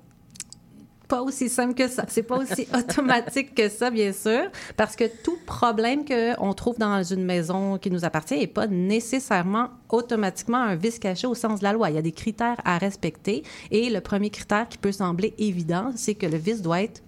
Pas 1.08 1.22
aussi 1.22 1.48
simple 1.48 1.74
que 1.74 1.88
ça. 1.88 2.04
C'est 2.08 2.22
pas 2.22 2.38
aussi 2.38 2.66
automatique 2.74 3.54
que 3.54 3.68
ça, 3.68 3.90
bien 3.90 4.12
sûr, 4.12 4.50
parce 4.76 4.96
que 4.96 5.04
tout 5.22 5.38
problème 5.46 6.04
qu'on 6.04 6.52
trouve 6.54 6.78
dans 6.78 7.02
une 7.02 7.24
maison 7.24 7.78
qui 7.78 7.90
nous 7.90 8.04
appartient 8.04 8.38
n'est 8.38 8.46
pas 8.46 8.66
nécessairement 8.66 9.70
automatiquement 9.88 10.58
un 10.58 10.74
vice 10.74 10.98
caché 10.98 11.26
au 11.26 11.34
sens 11.34 11.60
de 11.60 11.64
la 11.64 11.72
loi. 11.72 11.90
Il 11.90 11.96
y 11.96 11.98
a 11.98 12.02
des 12.02 12.12
critères 12.12 12.60
à 12.64 12.78
respecter 12.78 13.42
et 13.70 13.90
le 13.90 14.00
premier 14.00 14.30
critère 14.30 14.68
qui 14.68 14.78
peut 14.78 14.92
sembler 14.92 15.34
évident, 15.38 15.92
c'est 15.94 16.14
que 16.14 16.26
le 16.26 16.36
vice 16.36 16.62
doit 16.62 16.82
être 16.82 17.02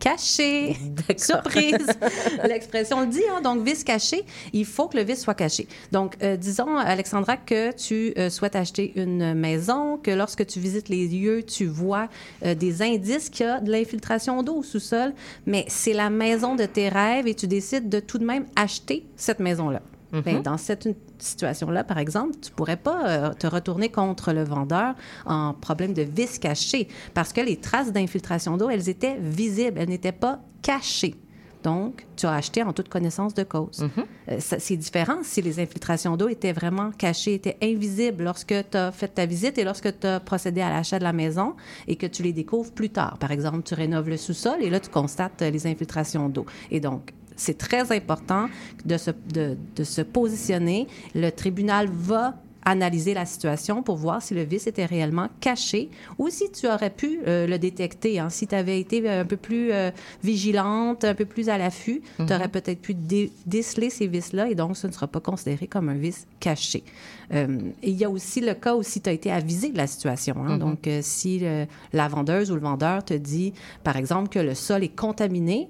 caché. 0.00 0.76
Surprise! 1.16 1.86
L'expression 2.48 3.02
le 3.02 3.06
dit, 3.06 3.22
hein? 3.30 3.40
donc 3.40 3.62
vice 3.64 3.84
caché, 3.84 4.24
il 4.52 4.64
faut 4.64 4.88
que 4.88 4.96
le 4.96 5.04
vice 5.04 5.22
soit 5.22 5.34
caché. 5.34 5.68
Donc, 5.92 6.16
euh, 6.22 6.36
disons, 6.36 6.76
Alexandra, 6.76 7.36
que 7.36 7.72
tu 7.72 8.12
euh, 8.18 8.30
souhaites 8.30 8.56
acheter 8.56 8.92
une 8.96 9.34
maison, 9.34 9.98
que 9.98 10.10
lorsque 10.10 10.44
tu 10.46 10.58
visites 10.58 10.88
les 10.88 11.06
lieux, 11.06 11.44
tu 11.44 11.66
vois 11.66 12.08
euh, 12.44 12.54
des 12.54 12.82
indices 12.82 13.28
qu'il 13.28 13.46
y 13.46 13.48
a 13.48 13.60
de 13.60 13.70
l'infiltration 13.70 14.42
d'eau 14.42 14.56
au 14.56 14.62
sous-sol, 14.62 15.12
mais 15.46 15.64
c'est 15.68 15.92
la 15.92 16.10
maison 16.10 16.56
de 16.56 16.64
tes 16.64 16.88
rêves 16.88 17.28
et 17.28 17.34
tu 17.34 17.46
décides 17.46 17.88
de 17.88 18.00
tout 18.00 18.18
de 18.18 18.24
même 18.24 18.46
acheter 18.56 19.04
cette 19.16 19.38
maison-là. 19.38 19.82
Ben, 20.12 20.36
mhm. 20.36 20.42
dans 20.42 20.56
cette 20.56 20.88
situation-là, 21.18 21.84
par 21.84 21.98
exemple, 21.98 22.36
tu 22.42 22.50
pourrais 22.50 22.76
pas 22.76 23.08
euh, 23.08 23.32
te 23.32 23.46
retourner 23.46 23.90
contre 23.90 24.32
le 24.32 24.42
vendeur 24.44 24.94
en 25.26 25.54
problème 25.54 25.92
de 25.92 26.02
vis 26.02 26.38
caché 26.38 26.88
parce 27.14 27.32
que 27.32 27.40
les 27.40 27.56
traces 27.56 27.92
d'infiltration 27.92 28.56
d'eau, 28.56 28.70
elles 28.70 28.88
étaient 28.88 29.16
visibles, 29.20 29.78
elles 29.78 29.88
n'étaient 29.88 30.12
pas 30.12 30.40
cachées. 30.62 31.14
Donc, 31.62 32.06
tu 32.16 32.24
as 32.24 32.32
acheté 32.32 32.62
en 32.62 32.72
toute 32.72 32.88
connaissance 32.88 33.34
de 33.34 33.42
cause. 33.42 33.86
Euh, 34.30 34.40
ça- 34.40 34.58
c'est 34.58 34.78
différent 34.78 35.18
si 35.22 35.42
les 35.42 35.60
infiltrations 35.60 36.16
d'eau 36.16 36.28
étaient 36.28 36.54
vraiment 36.54 36.90
cachées, 36.90 37.34
étaient 37.34 37.58
invisibles 37.62 38.24
lorsque 38.24 38.54
tu 38.70 38.76
as 38.78 38.90
fait 38.92 39.08
ta 39.08 39.26
visite 39.26 39.58
et 39.58 39.64
lorsque 39.64 40.00
tu 40.00 40.06
as 40.06 40.20
procédé 40.20 40.62
à 40.62 40.70
l'achat 40.70 40.98
de 40.98 41.04
la 41.04 41.12
maison 41.12 41.54
et 41.86 41.96
que 41.96 42.06
tu 42.06 42.22
les 42.22 42.32
découvres 42.32 42.72
plus 42.72 42.88
tard. 42.88 43.18
Par 43.18 43.30
exemple, 43.30 43.62
tu 43.62 43.74
rénoves 43.74 44.08
le 44.08 44.16
sous-sol 44.16 44.56
et 44.62 44.70
là, 44.70 44.80
tu 44.80 44.88
constates 44.88 45.42
euh, 45.42 45.50
les 45.50 45.66
infiltrations 45.66 46.30
d'eau. 46.30 46.46
Et 46.70 46.80
donc, 46.80 47.12
c'est 47.40 47.58
très 47.58 47.90
important 47.92 48.48
de 48.84 48.96
se, 48.96 49.10
de, 49.32 49.56
de 49.76 49.84
se 49.84 50.02
positionner. 50.02 50.86
Le 51.14 51.30
tribunal 51.30 51.88
va 51.90 52.34
analyser 52.62 53.14
la 53.14 53.24
situation 53.24 53.82
pour 53.82 53.96
voir 53.96 54.20
si 54.20 54.34
le 54.34 54.42
vice 54.42 54.66
était 54.66 54.84
réellement 54.84 55.28
caché 55.40 55.88
ou 56.18 56.28
si 56.28 56.50
tu 56.52 56.66
aurais 56.68 56.90
pu 56.90 57.20
euh, 57.26 57.46
le 57.46 57.58
détecter. 57.58 58.18
hein. 58.20 58.28
Si 58.28 58.46
tu 58.46 58.54
avais 58.54 58.78
été 58.78 59.08
un 59.08 59.24
peu 59.24 59.38
plus 59.38 59.72
euh, 59.72 59.90
vigilante, 60.22 61.04
un 61.04 61.14
peu 61.14 61.24
plus 61.24 61.48
à 61.48 61.56
l'affût, 61.56 62.02
tu 62.18 62.22
aurais 62.34 62.48
peut-être 62.48 62.80
pu 62.82 62.92
dé- 62.94 63.32
déceler 63.46 63.88
ces 63.88 64.06
vices-là 64.06 64.50
et 64.50 64.54
donc 64.54 64.76
ce 64.76 64.86
ne 64.86 64.92
sera 64.92 65.06
pas 65.06 65.20
considéré 65.20 65.66
comme 65.68 65.88
un 65.88 65.94
vice 65.94 66.26
caché. 66.38 66.84
Euh, 67.32 67.46
et 67.82 67.90
il 67.90 67.96
y 67.96 68.04
a 68.04 68.10
aussi 68.10 68.42
le 68.42 68.52
cas 68.52 68.74
où 68.76 68.82
si 68.82 69.00
tu 69.00 69.08
as 69.08 69.12
été 69.12 69.32
avisé 69.32 69.70
de 69.70 69.78
la 69.78 69.86
situation. 69.86 70.36
hein. 70.44 70.58
Donc, 70.58 70.86
euh, 70.86 71.00
si 71.02 71.38
le- 71.38 71.66
la 71.94 72.08
vendeuse 72.08 72.50
ou 72.50 72.54
le 72.56 72.60
vendeur 72.60 73.02
te 73.04 73.14
dit, 73.14 73.54
par 73.84 73.96
exemple, 73.96 74.28
que 74.28 74.38
le 74.38 74.54
sol 74.54 74.84
est 74.84 74.94
contaminé, 74.94 75.68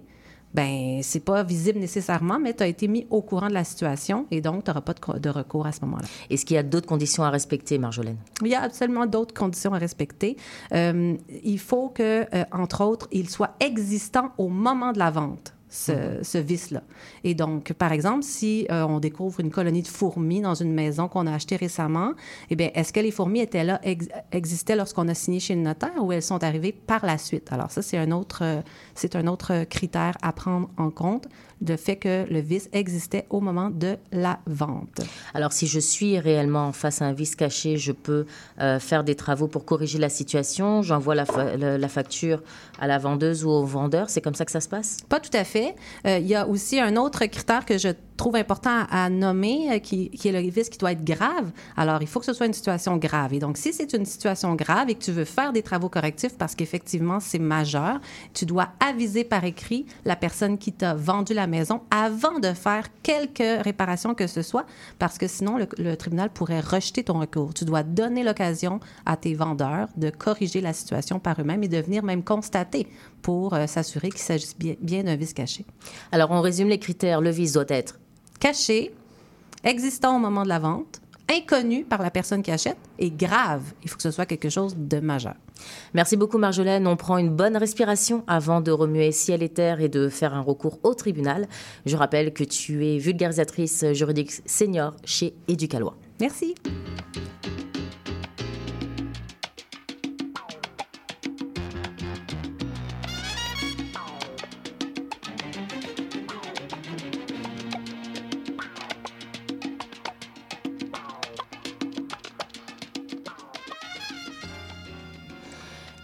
ben 0.55 1.01
c'est 1.03 1.25
pas 1.25 1.43
visible 1.43 1.79
nécessairement, 1.79 2.39
mais 2.39 2.55
tu 2.55 2.63
as 2.63 2.67
été 2.67 2.89
mis 2.89 3.07
au 3.11 3.23
courant 3.23 3.49
de 3.49 3.55
la 3.55 3.65
situation 3.65 4.27
et 4.31 4.41
donc 4.41 4.65
tu 4.65 4.71
n'auras 4.71 4.81
pas 4.81 4.95
de, 4.95 5.01
co- 5.01 5.19
de 5.19 5.29
recours 5.31 5.67
à 5.67 5.73
ce 5.73 5.81
moment-là. 5.85 6.07
Est-ce 6.29 6.45
qu'il 6.45 6.57
y 6.57 6.59
a 6.59 6.63
d'autres 6.63 6.87
conditions 6.89 7.23
à 7.23 7.31
respecter, 7.31 7.79
Marjolaine? 7.79 8.17
Il 8.43 8.49
y 8.49 8.55
a 8.55 8.63
absolument 8.63 9.07
d'autres 9.07 9.35
conditions 9.35 9.73
à 9.75 9.79
respecter. 9.79 10.37
Euh, 10.73 11.17
il 11.45 11.59
faut 11.59 11.89
que, 11.89 12.27
euh, 12.35 12.45
entre 12.53 12.85
autres, 12.85 13.09
il 13.13 13.29
soit 13.31 13.55
existant 13.61 14.31
au 14.39 14.49
moment 14.49 14.93
de 14.93 14.99
la 14.99 15.11
vente. 15.11 15.55
Ce, 15.73 16.19
ce 16.23 16.37
vice-là. 16.39 16.83
Et 17.23 17.35
donc, 17.35 17.73
par 17.75 17.93
exemple, 17.93 18.25
si 18.25 18.67
euh, 18.73 18.83
on 18.83 18.99
découvre 18.99 19.39
une 19.39 19.53
colonie 19.53 19.83
de 19.83 19.87
fourmis 19.87 20.41
dans 20.41 20.57
une 20.57 20.75
maison 20.75 21.07
qu'on 21.07 21.29
a 21.29 21.33
achetée 21.33 21.55
récemment, 21.55 22.15
eh 22.51 22.57
bien, 22.57 22.71
est-ce 22.75 22.93
que 22.93 22.99
les 22.99 23.13
fourmis 23.13 23.39
étaient 23.39 23.63
là, 23.63 23.79
ex- 23.85 24.09
existaient 24.33 24.75
lorsqu'on 24.75 25.07
a 25.07 25.15
signé 25.15 25.39
chez 25.39 25.55
le 25.55 25.61
notaire 25.61 26.03
ou 26.03 26.11
elles 26.11 26.25
sont 26.25 26.43
arrivées 26.43 26.73
par 26.73 27.07
la 27.07 27.19
suite? 27.19 27.53
Alors 27.53 27.71
ça, 27.71 27.83
c'est 27.83 27.99
un 27.99 28.11
autre, 28.11 28.41
euh, 28.43 28.63
c'est 28.97 29.15
un 29.15 29.29
autre 29.29 29.63
critère 29.63 30.17
à 30.23 30.33
prendre 30.33 30.69
en 30.77 30.91
compte, 30.91 31.29
le 31.65 31.77
fait 31.77 31.97
que 31.97 32.27
le 32.29 32.41
vice 32.41 32.69
existait 32.73 33.27
au 33.31 33.41
moment 33.41 33.71
de 33.71 33.97
la 34.11 34.41
vente. 34.47 35.03
Alors, 35.35 35.53
si 35.53 35.67
je 35.69 35.79
suis 35.79 36.19
réellement 36.19 36.73
face 36.73 37.01
à 37.03 37.05
un 37.05 37.13
vice 37.13 37.37
caché, 37.37 37.77
je 37.77 37.93
peux 37.93 38.27
euh, 38.61 38.81
faire 38.81 39.05
des 39.05 39.15
travaux 39.15 39.47
pour 39.47 39.67
corriger 39.67 39.99
la 39.99 40.09
situation. 40.09 40.83
J'envoie 40.83 41.15
la, 41.15 41.27
fa- 41.27 41.57
le- 41.57 41.77
la 41.77 41.89
facture 41.89 42.43
à 42.81 42.87
la 42.87 42.99
vendeuse 42.99 43.45
ou 43.45 43.51
au 43.51 43.63
vendeur. 43.65 44.09
C'est 44.09 44.23
comme 44.23 44.35
ça 44.35 44.47
que 44.47 44.51
ça 44.51 44.61
se 44.63 44.69
passe? 44.69 44.97
Pas 45.09 45.21
tout 45.21 45.31
à 45.35 45.45
fait. 45.45 45.60
Euh, 46.07 46.19
il 46.19 46.27
y 46.27 46.35
a 46.35 46.47
aussi 46.47 46.81
un 46.81 46.97
autre 46.97 47.25
critère 47.27 47.65
que 47.65 47.79
je 47.79 47.89
trouve 48.17 48.37
important 48.37 48.85
à, 48.91 49.09
nommer, 49.09 49.73
euh, 49.73 49.79
qui, 49.79 50.11
qui 50.11 50.29
est 50.29 50.33
le 50.33 50.41
vice 50.51 50.69
qui 50.69 50.77
doit 50.77 50.93
être 50.93 51.05
grave. 51.05 51.53
Alors, 51.77 52.03
il 52.03 52.07
faut 52.07 52.21
que 52.21 52.27
ce 52.27 52.35
soit 52.35 52.47
une 52.47 52.53
situation 52.53 52.99
grave. 52.99 53.33
Et 53.33 53.39
donc, 53.39 53.57
si 53.57 53.73
c'est 53.73 53.95
une 53.95 54.05
situation 54.05 54.55
grave 54.55 54.91
et 54.91 54.95
que 54.95 55.03
tu 55.03 55.11
veux 55.11 55.25
faire 55.25 55.53
des 55.53 55.63
travaux 55.63 55.89
correctifs 55.89 56.37
parce 56.37 56.55
qu'effectivement, 56.55 57.19
c'est 57.19 57.39
majeur, 57.39 57.99
tu 58.35 58.45
dois 58.45 58.69
aviser 58.79 59.25
par 59.25 59.45
écrit 59.45 59.87
la 60.05 60.17
personne 60.17 60.59
qui 60.59 60.73
t'a 60.73 60.95
vendu 60.95 61.33
la 61.33 61.47
maison 61.47 61.81
avant 61.91 62.39
de 62.41 62.53
faire 62.53 62.89
quelque 63.03 63.63
réparation 63.63 64.15
que 64.15 64.27
ce 64.27 64.43
soit, 64.43 64.67
parce 64.99 65.17
que 65.17 65.27
sinon, 65.27 65.57
le, 65.57 65.67
le 65.79 65.97
tribunal 65.97 66.31
pourrait 66.31 66.61
rejeter 66.61 67.05
ton 67.05 67.21
recours. 67.21 67.55
Tu 67.55 67.65
dois 67.65 67.83
donner 67.83 68.23
l'occasion 68.23 68.81
à 69.07 69.17
tes 69.17 69.35
vendeurs 69.35 69.89
de 69.97 70.11
corriger 70.11 70.61
la 70.61 70.75
situation 70.75 71.19
par 71.21 71.41
eux-mêmes 71.41 71.63
et 71.63 71.69
de 71.69 71.79
venir 71.79 72.03
même 72.03 72.23
constater 72.23 72.87
pour 73.23 73.55
euh, 73.55 73.67
s'assurer 73.67 74.11
qu'il 74.11 74.21
s'agisse 74.21 74.57
bien, 74.57 74.75
bien 74.81 75.05
d'un 75.05 75.17
vice 75.17 75.33
caché. 75.33 75.65
Alors, 76.13 76.31
on 76.31 76.41
résume 76.41 76.69
les 76.69 76.79
critères. 76.79 77.21
Le 77.21 77.31
vice 77.31 77.53
doit 77.53 77.65
être 77.69 77.99
Caché, 78.41 78.95
existant 79.65 80.17
au 80.17 80.19
moment 80.19 80.45
de 80.45 80.49
la 80.49 80.59
vente, 80.59 81.03
inconnu 81.31 81.85
par 81.85 82.03
la 82.03 82.11
personne 82.11 82.43
qui 82.43 82.51
achète 82.51 82.79
et 82.99 83.11
grave. 83.11 83.63
Il 83.83 83.91
faut 83.91 83.97
que 83.97 84.03
ce 84.03 84.11
soit 84.11 84.27
quelque 84.27 84.49
chose 84.49 84.75
de 84.79 84.99
majeur. 84.99 85.35
Merci 85.93 86.17
beaucoup, 86.17 86.39
Marjolaine. 86.39 86.87
On 86.87 86.97
prend 86.97 87.19
une 87.19 87.29
bonne 87.29 87.57
respiration 87.57 88.25
avant 88.27 88.63
de 88.63 88.71
remuer 88.71 89.13
ciel 89.13 89.43
et 89.43 89.51
terre 89.51 89.81
et 89.81 89.91
de 89.91 90.09
faire 90.09 90.35
un 90.35 90.41
recours 90.41 90.79
au 90.83 90.95
tribunal. 90.95 91.49
Je 91.85 91.97
rappelle 91.97 92.33
que 92.33 92.45
tu 92.45 92.87
es 92.87 92.99
vulgarisatrice 92.99 93.93
juridique 93.93 94.33
senior 94.47 94.95
chez 95.05 95.35
Éducalois. 95.47 95.97
Merci. 96.19 96.55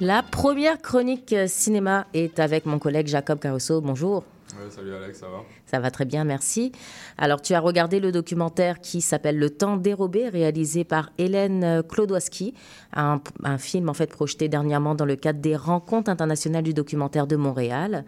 La 0.06 0.22
première 0.22 0.80
chronique 0.80 1.32
euh, 1.32 1.48
cinéma 1.48 2.06
est 2.14 2.38
avec 2.38 2.64
mon 2.64 2.78
collègue 2.78 3.08
Jacob 3.08 3.40
Caruso. 3.40 3.80
Bonjour. 3.80 4.22
Ouais, 4.52 4.70
salut 4.70 4.94
Alex, 4.94 5.18
ça 5.18 5.26
va? 5.26 5.38
Ça 5.66 5.80
va 5.80 5.90
très 5.90 6.04
bien, 6.04 6.22
merci. 6.22 6.70
Alors, 7.18 7.42
tu 7.42 7.54
as 7.54 7.58
regardé 7.58 7.98
le 7.98 8.12
documentaire 8.12 8.80
qui 8.80 9.00
s'appelle 9.00 9.36
Le 9.36 9.50
temps 9.50 9.76
dérobé, 9.76 10.28
réalisé 10.28 10.84
par 10.84 11.10
Hélène 11.18 11.82
Klodowski, 11.88 12.54
un, 12.94 13.20
un 13.42 13.58
film 13.58 13.88
en 13.88 13.94
fait 13.94 14.06
projeté 14.06 14.48
dernièrement 14.48 14.94
dans 14.94 15.06
le 15.06 15.16
cadre 15.16 15.40
des 15.40 15.56
Rencontres 15.56 16.08
internationales 16.08 16.62
du 16.62 16.72
documentaire 16.72 17.26
de 17.26 17.34
Montréal, 17.34 18.04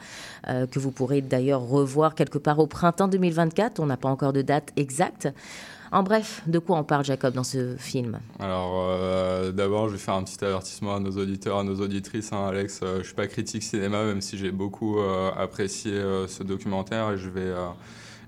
euh, 0.47 0.69
que 0.69 0.79
vous 0.79 0.93
pourrez 0.93 1.21
d'ailleurs 1.21 1.63
revoir 1.63 2.15
quelque 2.15 2.39
part 2.39 2.61
au 2.61 2.69
printemps 2.69 3.09
2024. 3.09 3.81
On 3.81 3.87
n'a 3.87 3.97
pas 3.97 4.09
encore 4.09 4.33
de 4.33 4.43
date 4.43 4.71
exacte. 4.77 5.29
En 5.91 6.03
bref, 6.03 6.43
de 6.47 6.59
quoi 6.59 6.79
on 6.79 6.85
parle, 6.85 7.05
Jacob, 7.05 7.33
dans 7.35 7.45
ce 7.45 7.75
film 7.79 8.19
Alors, 8.39 8.89
euh, 8.91 9.53
d'abord, 9.53 9.89
je 9.89 9.95
vais 9.95 9.99
faire 9.99 10.15
un 10.15 10.23
petit 10.23 10.45
avertissement 10.45 10.97
à 10.97 11.01
nos 11.01 11.13
auditeurs, 11.13 11.59
à 11.59 11.65
nos 11.65 11.81
auditrices. 11.81 12.31
hein, 12.33 12.47
Alex, 12.47 12.81
euh, 12.83 12.99
je 12.99 13.05
suis 13.05 13.15
pas 13.15 13.27
critique 13.27 13.63
cinéma, 13.63 14.05
même 14.05 14.21
si 14.21 14.37
j'ai 14.37 14.51
beaucoup 14.51 14.99
euh, 14.99 15.31
apprécié 15.35 15.93
euh, 15.93 16.29
ce 16.29 16.43
documentaire 16.43 17.13
et 17.13 17.19
je 17.19 17.31
vais, 17.31 17.55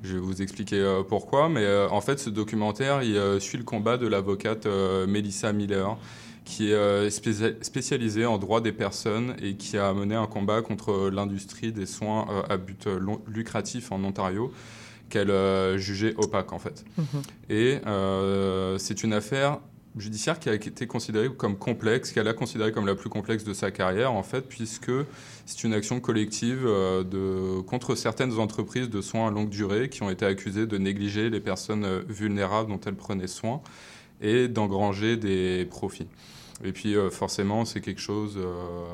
je 0.02 0.14
vais 0.14 0.20
vous 0.20 0.40
expliquer 0.40 1.02
pourquoi. 1.08 1.50
Mais 1.50 1.66
en 1.90 2.00
fait, 2.00 2.18
ce 2.18 2.30
documentaire, 2.30 3.02
il 3.02 3.40
suit 3.42 3.58
le 3.58 3.64
combat 3.64 3.98
de 3.98 4.06
l'avocate 4.06 4.66
Melissa 5.06 5.52
Miller 5.52 5.98
qui 6.46 6.72
est 6.72 7.10
spécia- 7.10 7.62
spécialisée 7.62 8.24
en 8.24 8.38
droit 8.38 8.62
des 8.62 8.72
personnes 8.72 9.34
et 9.42 9.54
qui 9.56 9.76
a 9.76 9.92
mené 9.92 10.14
un 10.14 10.26
combat 10.26 10.62
contre 10.62 11.10
l'industrie 11.12 11.70
des 11.72 11.84
soins 11.86 12.26
à 12.48 12.56
but 12.56 12.88
lucratif 13.28 13.92
en 13.92 14.02
Ontario 14.02 14.50
qu'elle 15.10 15.30
euh, 15.30 15.76
jugeait 15.76 16.14
opaque 16.16 16.52
en 16.52 16.58
fait. 16.58 16.84
Et 17.48 17.78
euh, 17.86 18.78
c'est 18.78 19.02
une 19.02 19.12
affaire 19.12 19.58
judiciaire 19.96 20.38
qui 20.38 20.48
a 20.48 20.54
été 20.54 20.86
considérée 20.86 21.28
comme 21.28 21.58
complexe, 21.58 22.12
qu'elle 22.12 22.28
a 22.28 22.32
considérée 22.32 22.72
comme 22.72 22.86
la 22.86 22.94
plus 22.94 23.10
complexe 23.10 23.44
de 23.44 23.52
sa 23.52 23.70
carrière 23.70 24.12
en 24.12 24.22
fait, 24.22 24.42
puisque 24.42 24.92
c'est 25.46 25.64
une 25.64 25.74
action 25.74 26.00
collective 26.00 26.64
euh, 26.64 27.02
de, 27.02 27.60
contre 27.62 27.94
certaines 27.96 28.38
entreprises 28.38 28.88
de 28.88 29.00
soins 29.00 29.28
à 29.28 29.30
longue 29.30 29.50
durée 29.50 29.88
qui 29.88 30.02
ont 30.02 30.10
été 30.10 30.24
accusées 30.24 30.66
de 30.66 30.78
négliger 30.78 31.28
les 31.28 31.40
personnes 31.40 32.02
vulnérables 32.08 32.70
dont 32.70 32.80
elles 32.86 32.96
prenaient 32.96 33.26
soin 33.26 33.60
et 34.22 34.48
d'engranger 34.48 35.16
des 35.16 35.66
profits. 35.66 36.08
Et 36.62 36.72
puis 36.72 36.94
euh, 36.94 37.10
forcément, 37.10 37.64
c'est 37.64 37.80
quelque 37.80 38.00
chose 38.00 38.36
euh, 38.36 38.84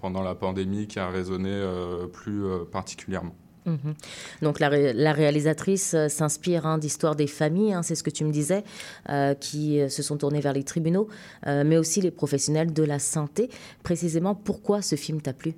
pendant 0.00 0.22
la 0.22 0.34
pandémie 0.34 0.86
qui 0.86 0.98
a 0.98 1.08
résonné 1.08 1.50
euh, 1.50 2.06
plus 2.06 2.42
particulièrement. 2.70 3.34
Mhm. 3.64 3.94
Donc 4.42 4.58
la, 4.58 4.68
ré- 4.68 4.92
la 4.92 5.12
réalisatrice 5.12 5.94
euh, 5.94 6.08
s'inspire 6.08 6.66
hein, 6.66 6.78
d'histoires 6.78 7.14
des 7.14 7.28
familles, 7.28 7.72
hein, 7.72 7.82
c'est 7.82 7.94
ce 7.94 8.02
que 8.02 8.10
tu 8.10 8.24
me 8.24 8.32
disais, 8.32 8.64
euh, 9.08 9.34
qui 9.34 9.80
euh, 9.80 9.88
se 9.88 10.02
sont 10.02 10.16
tournées 10.16 10.40
vers 10.40 10.52
les 10.52 10.64
tribunaux, 10.64 11.08
euh, 11.46 11.62
mais 11.64 11.76
aussi 11.76 12.00
les 12.00 12.10
professionnels 12.10 12.72
de 12.72 12.82
la 12.82 12.98
santé. 12.98 13.50
Précisément, 13.84 14.34
pourquoi 14.34 14.82
ce 14.82 14.96
film 14.96 15.20
t'a 15.20 15.32
plu? 15.32 15.54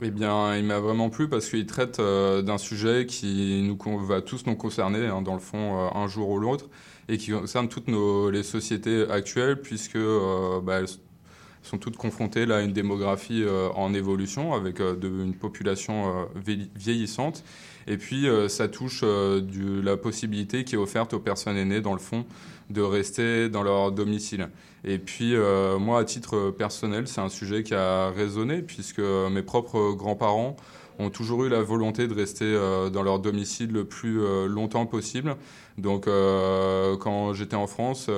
Eh 0.00 0.10
bien, 0.10 0.54
il 0.56 0.64
m'a 0.64 0.78
vraiment 0.78 1.10
plu 1.10 1.28
parce 1.28 1.48
qu'il 1.48 1.66
traite 1.66 1.98
euh, 1.98 2.42
d'un 2.42 2.58
sujet 2.58 3.06
qui 3.06 3.62
nous 3.62 3.98
va 3.98 4.20
tous 4.20 4.46
nous 4.46 4.54
concerner, 4.54 5.06
hein, 5.06 5.22
dans 5.22 5.34
le 5.34 5.40
fond, 5.40 5.86
euh, 5.86 5.88
un 5.94 6.06
jour 6.06 6.28
ou 6.28 6.38
l'autre, 6.38 6.68
et 7.08 7.16
qui 7.16 7.32
concerne 7.32 7.68
toutes 7.68 7.88
nos, 7.88 8.30
les 8.30 8.42
sociétés 8.42 9.06
actuelles, 9.10 9.60
puisque 9.60 9.96
euh, 9.96 10.60
bah, 10.60 10.80
elles 10.80 10.88
sont 11.62 11.78
toutes 11.78 11.96
confrontées 11.96 12.46
là, 12.46 12.56
à 12.56 12.60
une 12.60 12.72
démographie 12.72 13.42
euh, 13.42 13.68
en 13.74 13.94
évolution, 13.94 14.54
avec 14.54 14.80
euh, 14.80 14.96
une 15.02 15.34
population 15.34 16.08
euh, 16.08 16.24
vie- 16.34 16.70
vieillissante. 16.76 17.44
Et 17.86 17.96
puis, 17.96 18.26
ça 18.48 18.68
touche 18.68 19.02
la 19.02 19.96
possibilité 19.96 20.62
qui 20.64 20.74
est 20.74 20.78
offerte 20.78 21.14
aux 21.14 21.20
personnes 21.20 21.56
aînées, 21.56 21.80
dans 21.80 21.94
le 21.94 21.98
fond, 21.98 22.26
de 22.68 22.82
rester 22.82 23.48
dans 23.48 23.62
leur 23.62 23.92
domicile. 23.92 24.50
Et 24.84 24.98
puis, 24.98 25.34
moi, 25.80 26.00
à 26.00 26.04
titre 26.04 26.50
personnel, 26.50 27.08
c'est 27.08 27.22
un 27.22 27.30
sujet 27.30 27.62
qui 27.62 27.72
a 27.72 28.10
résonné, 28.10 28.60
puisque 28.60 29.00
mes 29.00 29.40
propres 29.40 29.94
grands-parents 29.94 30.54
ont 30.98 31.10
toujours 31.10 31.44
eu 31.44 31.48
la 31.48 31.62
volonté 31.62 32.08
de 32.08 32.14
rester 32.14 32.44
euh, 32.44 32.90
dans 32.90 33.02
leur 33.02 33.20
domicile 33.20 33.72
le 33.72 33.84
plus 33.84 34.20
euh, 34.20 34.46
longtemps 34.46 34.86
possible. 34.86 35.36
Donc, 35.76 36.08
euh, 36.08 36.96
quand 36.96 37.34
j'étais 37.34 37.56
en 37.56 37.68
France, 37.68 38.10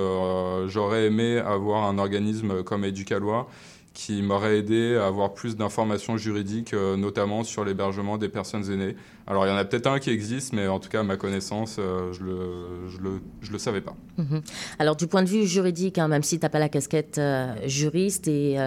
j'aurais 0.67 1.05
aimé 1.05 1.37
avoir 1.37 1.83
un 1.83 1.99
organisme 1.99 2.63
comme 2.63 2.83
Éducalois 2.83 3.47
qui 3.93 4.21
m'aurait 4.21 4.59
aidé 4.59 4.95
à 4.95 5.07
avoir 5.07 5.33
plus 5.33 5.57
d'informations 5.57 6.15
juridiques, 6.15 6.73
euh, 6.73 6.95
notamment 6.95 7.43
sur 7.43 7.65
l'hébergement 7.65 8.17
des 8.17 8.29
personnes 8.29 8.71
aînées. 8.71 8.95
Alors 9.27 9.45
il 9.45 9.49
y 9.49 9.51
en 9.51 9.57
a 9.57 9.65
peut-être 9.65 9.87
un 9.87 9.99
qui 9.99 10.11
existe, 10.11 10.53
mais 10.53 10.67
en 10.67 10.79
tout 10.79 10.89
cas 10.89 11.01
à 11.01 11.03
ma 11.03 11.17
connaissance, 11.17 11.75
euh, 11.77 12.13
je 12.13 12.21
ne 12.23 12.27
le, 12.27 12.87
je 12.87 12.97
le, 12.99 13.21
je 13.41 13.51
le, 13.51 13.57
savais 13.57 13.81
pas. 13.81 13.95
Mhm. 14.17 14.41
Alors 14.79 14.95
du 14.95 15.07
point 15.07 15.23
de 15.23 15.29
vue 15.29 15.45
juridique, 15.45 15.97
hein, 15.97 16.07
même 16.07 16.23
si 16.23 16.39
tu 16.39 16.45
n'as 16.45 16.49
pas 16.49 16.59
la 16.59 16.69
casquette 16.69 17.17
euh, 17.17 17.53
juriste 17.65 18.27
et 18.27 18.57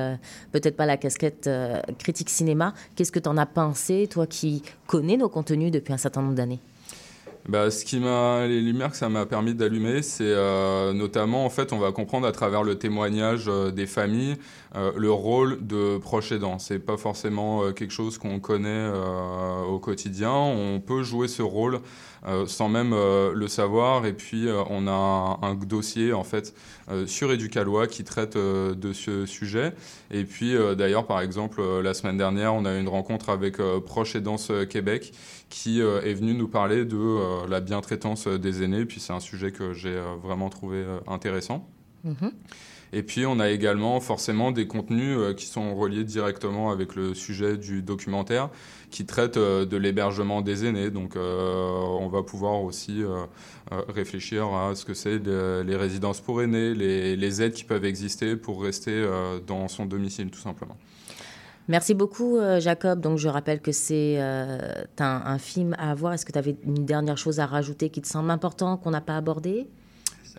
peut-être 0.53 0.77
pas 0.77 0.87
la 0.87 0.97
casquette 0.97 1.49
critique 1.99 2.29
cinéma, 2.29 2.75
qu'est-ce 2.95 3.13
que 3.13 3.19
tu 3.19 3.29
en 3.29 3.37
as 3.37 3.47
pensé, 3.47 4.09
toi 4.11 4.27
qui 4.27 4.63
connais 4.87 5.17
nos 5.17 5.29
contenus 5.29 5.71
depuis 5.71 5.93
un 5.93 5.99
certain 5.99 6.23
nombre 6.23 6.35
d'années? 6.35 6.61
Bah, 7.47 7.71
ce 7.71 7.85
qui 7.85 8.01
m'a, 8.01 8.47
les 8.47 8.63
lumières 8.63 8.91
que 8.91 8.97
ça 8.97 9.11
m'a 9.11 9.27
permis 9.27 9.55
d'allumer, 9.55 10.01
c'est 10.01 10.25
euh, 10.25 10.95
notamment, 10.95 11.45
en 11.45 11.51
fait, 11.51 11.75
on 11.75 11.79
va 11.79 11.93
comprendre 11.93 12.27
à 12.27 12.33
travers 12.33 12.63
le 12.63 12.79
témoignage 12.79 13.45
euh, 13.49 13.71
des 13.71 13.87
familles 13.87 14.37
euh, 14.75 14.93
le 14.97 15.11
rôle 15.11 15.67
de 15.67 15.99
proche 15.99 16.33
aidant. 16.33 16.59
C'est 16.59 16.79
pas 16.79 16.97
forcément 16.97 17.73
quelque 17.73 17.93
chose 17.93 18.19
qu'on 18.19 18.41
connaît 18.41 18.91
au 19.69 19.79
quotidien. 19.79 20.33
On 20.33 20.81
peut 20.81 21.03
jouer 21.03 21.29
ce 21.29 21.43
rôle 21.43 21.81
sans 22.47 22.71
même 22.71 22.93
le 22.93 23.49
savoir. 23.49 24.07
Et 24.07 24.15
puis, 24.15 24.49
on 24.71 24.87
a 24.87 25.39
un, 25.43 25.55
dossier, 25.55 26.13
en 26.13 26.25
fait, 26.25 26.55
sur 27.07 27.31
Éducalois 27.33 27.87
qui 27.87 28.03
traite 28.03 28.37
de 28.37 28.93
ce 28.93 29.27
sujet. 29.27 29.75
Et 30.11 30.25
puis, 30.25 30.55
d'ailleurs, 30.77 31.07
par 31.07 31.21
exemple, 31.21 31.63
la 31.83 31.93
semaine 31.93 32.17
dernière, 32.17 32.55
on 32.55 32.65
a 32.65 32.75
eu 32.75 32.81
une 32.81 32.89
rencontre 32.89 33.29
avec 33.29 33.59
Proche 33.85 34.17
Aidance 34.17 34.51
Québec 34.71 35.13
qui 35.55 35.81
est 35.81 36.15
venu 36.15 36.35
nous 36.35 36.49
parler 36.49 36.85
de 36.85 36.97
euh, 36.97 37.47
la 37.49 37.61
bientraitance 37.61 38.27
des 38.27 38.63
aînés. 38.63 38.85
Puis 38.85 39.01
c'est 39.01 39.13
un 39.13 39.21
sujet 39.21 39.53
que 39.53 39.73
j'ai 39.73 39.97
euh, 39.97 40.17
vraiment 40.23 40.51
trouvé 40.51 40.79
euh, 40.79 40.99
intéressant. 41.07 41.69
Mhm. 42.03 42.33
Et 42.97 43.03
puis 43.03 43.27
on 43.27 43.41
a 43.41 43.51
également 43.51 43.99
forcément 44.01 44.53
des 44.53 44.67
contenus 44.67 45.19
qui 45.37 45.47
sont 45.47 45.75
reliés 45.75 46.05
directement 46.05 46.71
avec 46.71 46.95
le 46.95 47.13
sujet 47.13 47.57
du 47.57 47.83
documentaire, 47.83 48.51
qui 48.91 49.05
traite 49.05 49.37
de 49.37 49.77
l'hébergement 49.77 50.43
des 50.43 50.65
aînés. 50.65 50.91
Donc 50.91 51.17
on 51.17 52.09
va 52.09 52.23
pouvoir 52.23 52.63
aussi 52.63 53.03
réfléchir 53.89 54.47
à 54.55 54.77
ce 54.77 54.85
que 54.85 54.95
c'est 54.95 55.19
les 55.19 55.77
résidences 55.77 56.21
pour 56.21 56.41
aînés, 56.41 56.73
les, 56.75 57.43
aides 57.43 57.55
qui 57.55 57.65
peuvent 57.65 57.85
exister 57.85 58.37
pour 58.37 58.63
rester 58.63 59.05
dans 59.47 59.67
son 59.67 59.87
domicile 59.87 60.31
tout 60.31 60.41
simplement. 60.41 60.77
Merci 61.69 61.95
beaucoup, 61.95 62.37
euh, 62.37 62.61
Jacob. 62.61 63.01
Donc, 63.01 63.19
je 63.19 63.29
rappelle 63.29 63.61
que 63.61 63.73
c'est 63.73 64.17
euh, 64.19 64.85
un, 64.99 65.39
film 65.39 65.75
à 65.79 65.95
voir. 65.95 66.13
Est-ce 66.13 66.27
que 66.27 66.33
tu 66.33 66.39
avais 66.39 66.57
une 66.63 66.85
dernière 66.85 67.17
chose 67.17 67.41
à 67.41 67.47
rajouter 67.47 67.89
qui 67.89 68.03
te 68.03 68.09
semble 68.09 68.31
important, 68.31 68.77
qu'on 68.77 68.91
n'a 68.91 69.01
pas 69.01 69.17
abordé? 69.17 69.67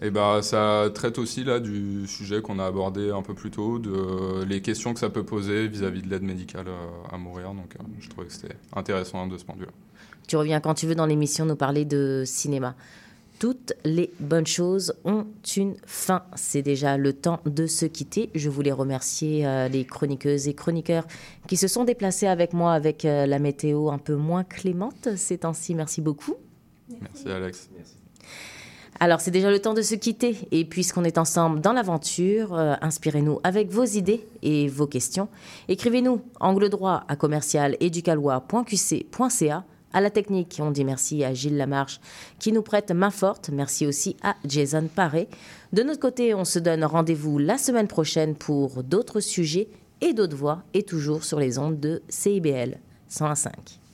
Eh 0.02 0.10
ben, 0.10 0.42
ça 0.42 0.90
traite 0.94 1.18
aussi 1.18 1.44
là 1.44 1.60
du 1.60 2.06
sujet 2.08 2.42
qu'on 2.42 2.60
a 2.60 2.66
abordé 2.66 3.12
un 3.12 3.22
peu 3.22 3.34
plus 3.34 3.52
tôt, 3.52 3.80
de 3.80 4.44
les 4.44 4.62
questions 4.62 4.94
que 4.94 5.00
ça 5.00 5.10
peut 5.10 5.24
poser 5.24 5.68
vis-à-vis 5.68 6.02
de 6.02 6.10
l'aide 6.10 6.24
médicale 6.24 6.68
euh, 6.68 6.88
à 7.12 7.18
mourir. 7.18 7.54
Donc, 7.54 7.76
je 8.00 8.10
trouvais 8.10 8.28
que 8.28 8.34
c'était 8.34 8.56
intéressant 8.74 9.28
de 9.28 9.38
ce 9.38 9.46
point 9.46 9.56
de 9.56 9.62
vue-là. 9.62 9.72
Tu 10.28 10.36
reviens 10.36 10.60
quand 10.60 10.74
tu 10.74 10.86
veux 10.88 10.96
dans 10.96 11.06
l'émission 11.06 11.46
nous 11.46 11.56
parler 11.56 11.86
de 11.86 12.24
cinéma. 12.26 12.76
Toutes 13.40 13.74
les 13.84 14.12
bonnes 14.20 14.48
choses 14.48 14.96
ont 15.04 15.28
une 15.58 15.76
fin. 15.86 16.24
C'est 16.36 16.62
déjà 16.62 16.98
le 16.98 17.14
temps 17.14 17.42
de 17.46 17.68
se 17.68 17.86
quitter. 17.86 18.30
Je 18.34 18.50
voulais 18.50 18.72
remercier 18.72 19.46
euh, 19.46 19.68
les 19.68 19.86
chroniqueuses 19.86 20.48
et 20.48 20.54
chroniqueurs 20.54 21.06
qui 21.48 21.58
se 21.58 21.68
sont 21.68 21.84
déplacés 21.84 22.28
avec 22.28 22.54
moi 22.54 22.74
avec 22.74 23.06
euh, 23.06 23.26
la 23.26 23.40
météo 23.40 23.90
un 23.92 23.98
peu 23.98 24.16
moins 24.16 24.44
clémente 24.44 25.16
ces 25.16 25.40
temps-ci. 25.40 25.76
Merci 25.76 26.02
beaucoup. 26.02 26.36
Merci, 27.02 27.30
Alex. 27.30 27.70
Alors, 29.00 29.20
c'est 29.20 29.32
déjà 29.32 29.52
le 29.52 29.60
temps 29.60 29.74
de 29.74 29.82
se 29.82 29.96
quitter. 29.96 30.38
Et 30.52 30.66
puisqu'on 30.66 31.04
est 31.04 31.18
ensemble 31.18 31.60
dans 31.60 31.74
l'aventure, 31.74 32.54
euh, 32.54 32.76
inspirez-nous 32.82 33.40
avec 33.44 33.70
vos 33.70 33.84
idées 33.84 34.26
et 34.42 34.68
vos 34.68 34.88
questions. 34.88 35.28
Écrivez-nous 35.68 36.22
angle 36.40 36.70
droit 36.70 37.04
à 37.08 37.16
commercial 37.16 37.78
à 39.96 40.02
la 40.02 40.10
technique, 40.10 40.60
on 40.62 40.72
dit 40.72 40.84
merci 40.84 41.24
à 41.24 41.34
Gilles 41.34 41.56
Lamarche 41.56 42.02
qui 42.38 42.52
nous 42.52 42.62
prête 42.62 42.92
main 42.92 43.12
forte. 43.12 43.50
Merci 43.50 43.88
aussi 43.88 44.18
à 44.22 44.36
Jason 44.46 44.90
Paré. 44.94 45.30
De 45.72 45.84
notre 45.84 46.02
côté, 46.02 46.34
on 46.34 46.44
se 46.44 46.60
donne 46.60 46.84
rendez-vous 46.84 47.38
la 47.38 47.58
semaine 47.58 47.88
prochaine 47.88 48.36
pour 48.36 48.84
d'autres 48.84 49.22
sujets 49.22 49.70
et 50.02 50.14
d'autres 50.14 50.36
voix 50.36 50.64
et 50.74 50.84
toujours 50.84 51.24
sur 51.24 51.40
les 51.40 51.60
ondes 51.60 51.80
de 51.80 52.02
CIBL 52.10 52.78
105. 53.08 53.85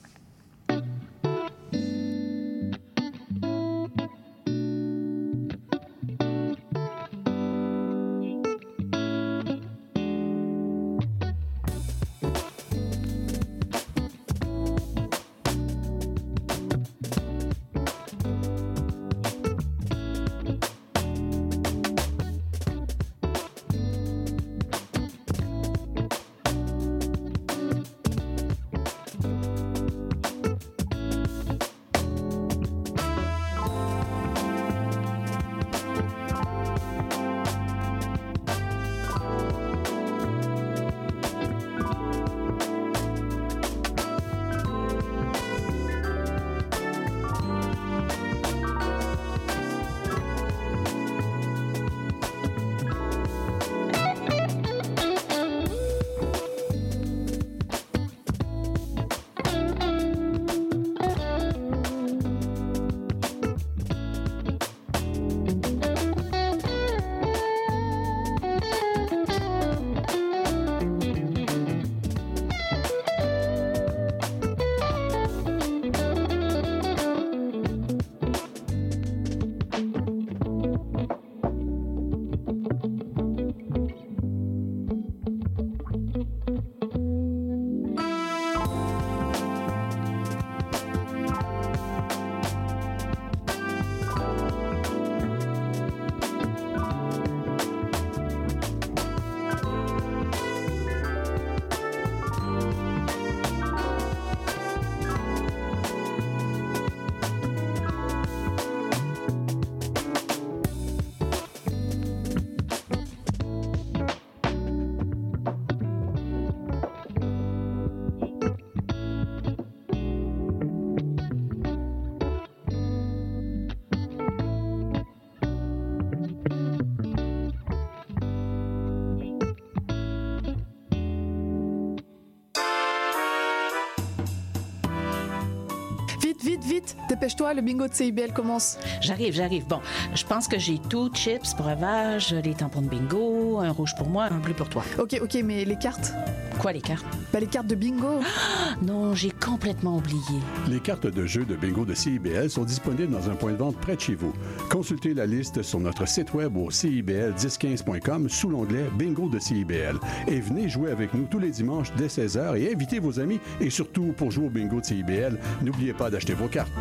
Dépêche-toi, 137.08 137.54
le 137.54 137.62
bingo 137.62 137.88
de 137.88 137.94
CIBL 137.94 138.32
commence. 138.32 138.78
J'arrive, 139.00 139.34
j'arrive. 139.34 139.66
Bon, 139.66 139.80
je 140.14 140.24
pense 140.24 140.48
que 140.48 140.58
j'ai 140.58 140.78
tout, 140.78 141.10
chips, 141.12 141.54
breuvage, 141.56 142.32
les 142.32 142.54
tampons 142.54 142.82
de 142.82 142.88
bingo, 142.88 143.41
un 143.60 143.70
rouge 143.70 143.94
pour 143.96 144.08
moi, 144.08 144.28
un 144.30 144.38
bleu 144.38 144.54
pour 144.54 144.68
toi. 144.68 144.82
Ok, 144.98 145.18
ok, 145.22 145.38
mais 145.44 145.64
les 145.64 145.76
cartes 145.76 146.12
Quoi, 146.58 146.72
les 146.72 146.80
cartes? 146.80 147.04
Bah, 147.32 147.40
les 147.40 147.46
cartes 147.46 147.66
de 147.66 147.74
bingo. 147.74 148.20
non, 148.82 149.14
j'ai 149.14 149.30
complètement 149.30 149.96
oublié. 149.96 150.20
Les 150.68 150.80
cartes 150.80 151.06
de 151.06 151.26
jeu 151.26 151.44
de 151.44 151.56
bingo 151.56 151.84
de 151.84 151.94
CIBL 151.94 152.50
sont 152.50 152.64
disponibles 152.64 153.12
dans 153.12 153.30
un 153.30 153.34
point 153.34 153.52
de 153.52 153.56
vente 153.56 153.76
près 153.78 153.96
de 153.96 154.00
chez 154.00 154.14
vous. 154.14 154.32
Consultez 154.70 155.14
la 155.14 155.26
liste 155.26 155.62
sur 155.62 155.80
notre 155.80 156.06
site 156.06 156.34
web 156.34 156.56
au 156.56 156.70
CIBL1015.com 156.70 158.28
sous 158.28 158.48
l'onglet 158.48 158.84
Bingo 158.96 159.28
de 159.28 159.38
CIBL. 159.38 159.98
Et 160.28 160.40
venez 160.40 160.68
jouer 160.68 160.90
avec 160.90 161.14
nous 161.14 161.24
tous 161.24 161.38
les 161.38 161.50
dimanches 161.50 161.92
dès 161.96 162.06
16h 162.06 162.56
et 162.56 162.72
invitez 162.72 162.98
vos 162.98 163.18
amis. 163.18 163.40
Et 163.60 163.70
surtout, 163.70 164.12
pour 164.16 164.30
jouer 164.30 164.46
au 164.46 164.50
bingo 164.50 164.80
de 164.80 164.86
CIBL, 164.86 165.38
n'oubliez 165.62 165.94
pas 165.94 166.10
d'acheter 166.10 166.34
vos 166.34 166.48
cartes. 166.48 166.72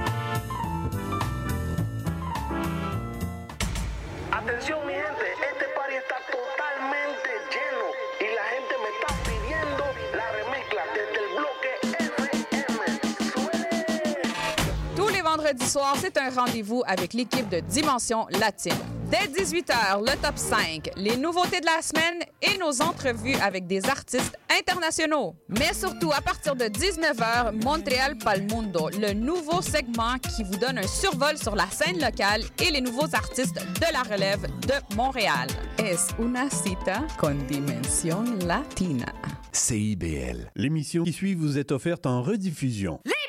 Soirs, 15.71 15.95
c'est 16.01 16.17
un 16.17 16.29
rendez-vous 16.29 16.83
avec 16.85 17.13
l'équipe 17.13 17.47
de 17.47 17.61
Dimension 17.61 18.27
Latine. 18.41 18.73
Dès 19.09 19.27
18h, 19.41 20.01
le 20.01 20.21
top 20.21 20.37
5, 20.37 20.89
les 20.97 21.15
nouveautés 21.15 21.61
de 21.61 21.65
la 21.65 21.81
semaine 21.81 22.19
et 22.41 22.57
nos 22.57 22.81
entrevues 22.81 23.35
avec 23.35 23.67
des 23.67 23.85
artistes 23.85 24.37
internationaux. 24.49 25.33
Mais 25.47 25.73
surtout, 25.73 26.11
à 26.11 26.19
partir 26.19 26.57
de 26.57 26.65
19h, 26.65 27.63
Montréal 27.63 28.17
Palmundo, 28.17 28.89
le 28.99 29.13
nouveau 29.13 29.61
segment 29.61 30.17
qui 30.17 30.43
vous 30.43 30.57
donne 30.57 30.77
un 30.77 30.87
survol 30.87 31.37
sur 31.37 31.55
la 31.55 31.67
scène 31.67 32.01
locale 32.01 32.43
et 32.61 32.71
les 32.71 32.81
nouveaux 32.81 33.13
artistes 33.13 33.55
de 33.55 33.93
la 33.93 34.03
relève 34.03 34.41
de 34.67 34.95
Montréal. 34.95 35.47
Es 35.77 36.07
una 36.19 36.49
cita 36.49 37.05
con 37.17 37.35
dimension 37.47 38.25
latina. 38.45 39.13
CIBL. 39.53 40.51
L'émission 40.55 41.03
qui 41.03 41.13
suit 41.13 41.33
vous 41.33 41.57
est 41.57 41.71
offerte 41.71 42.05
en 42.05 42.21
rediffusion. 42.21 42.99
Les 43.05 43.20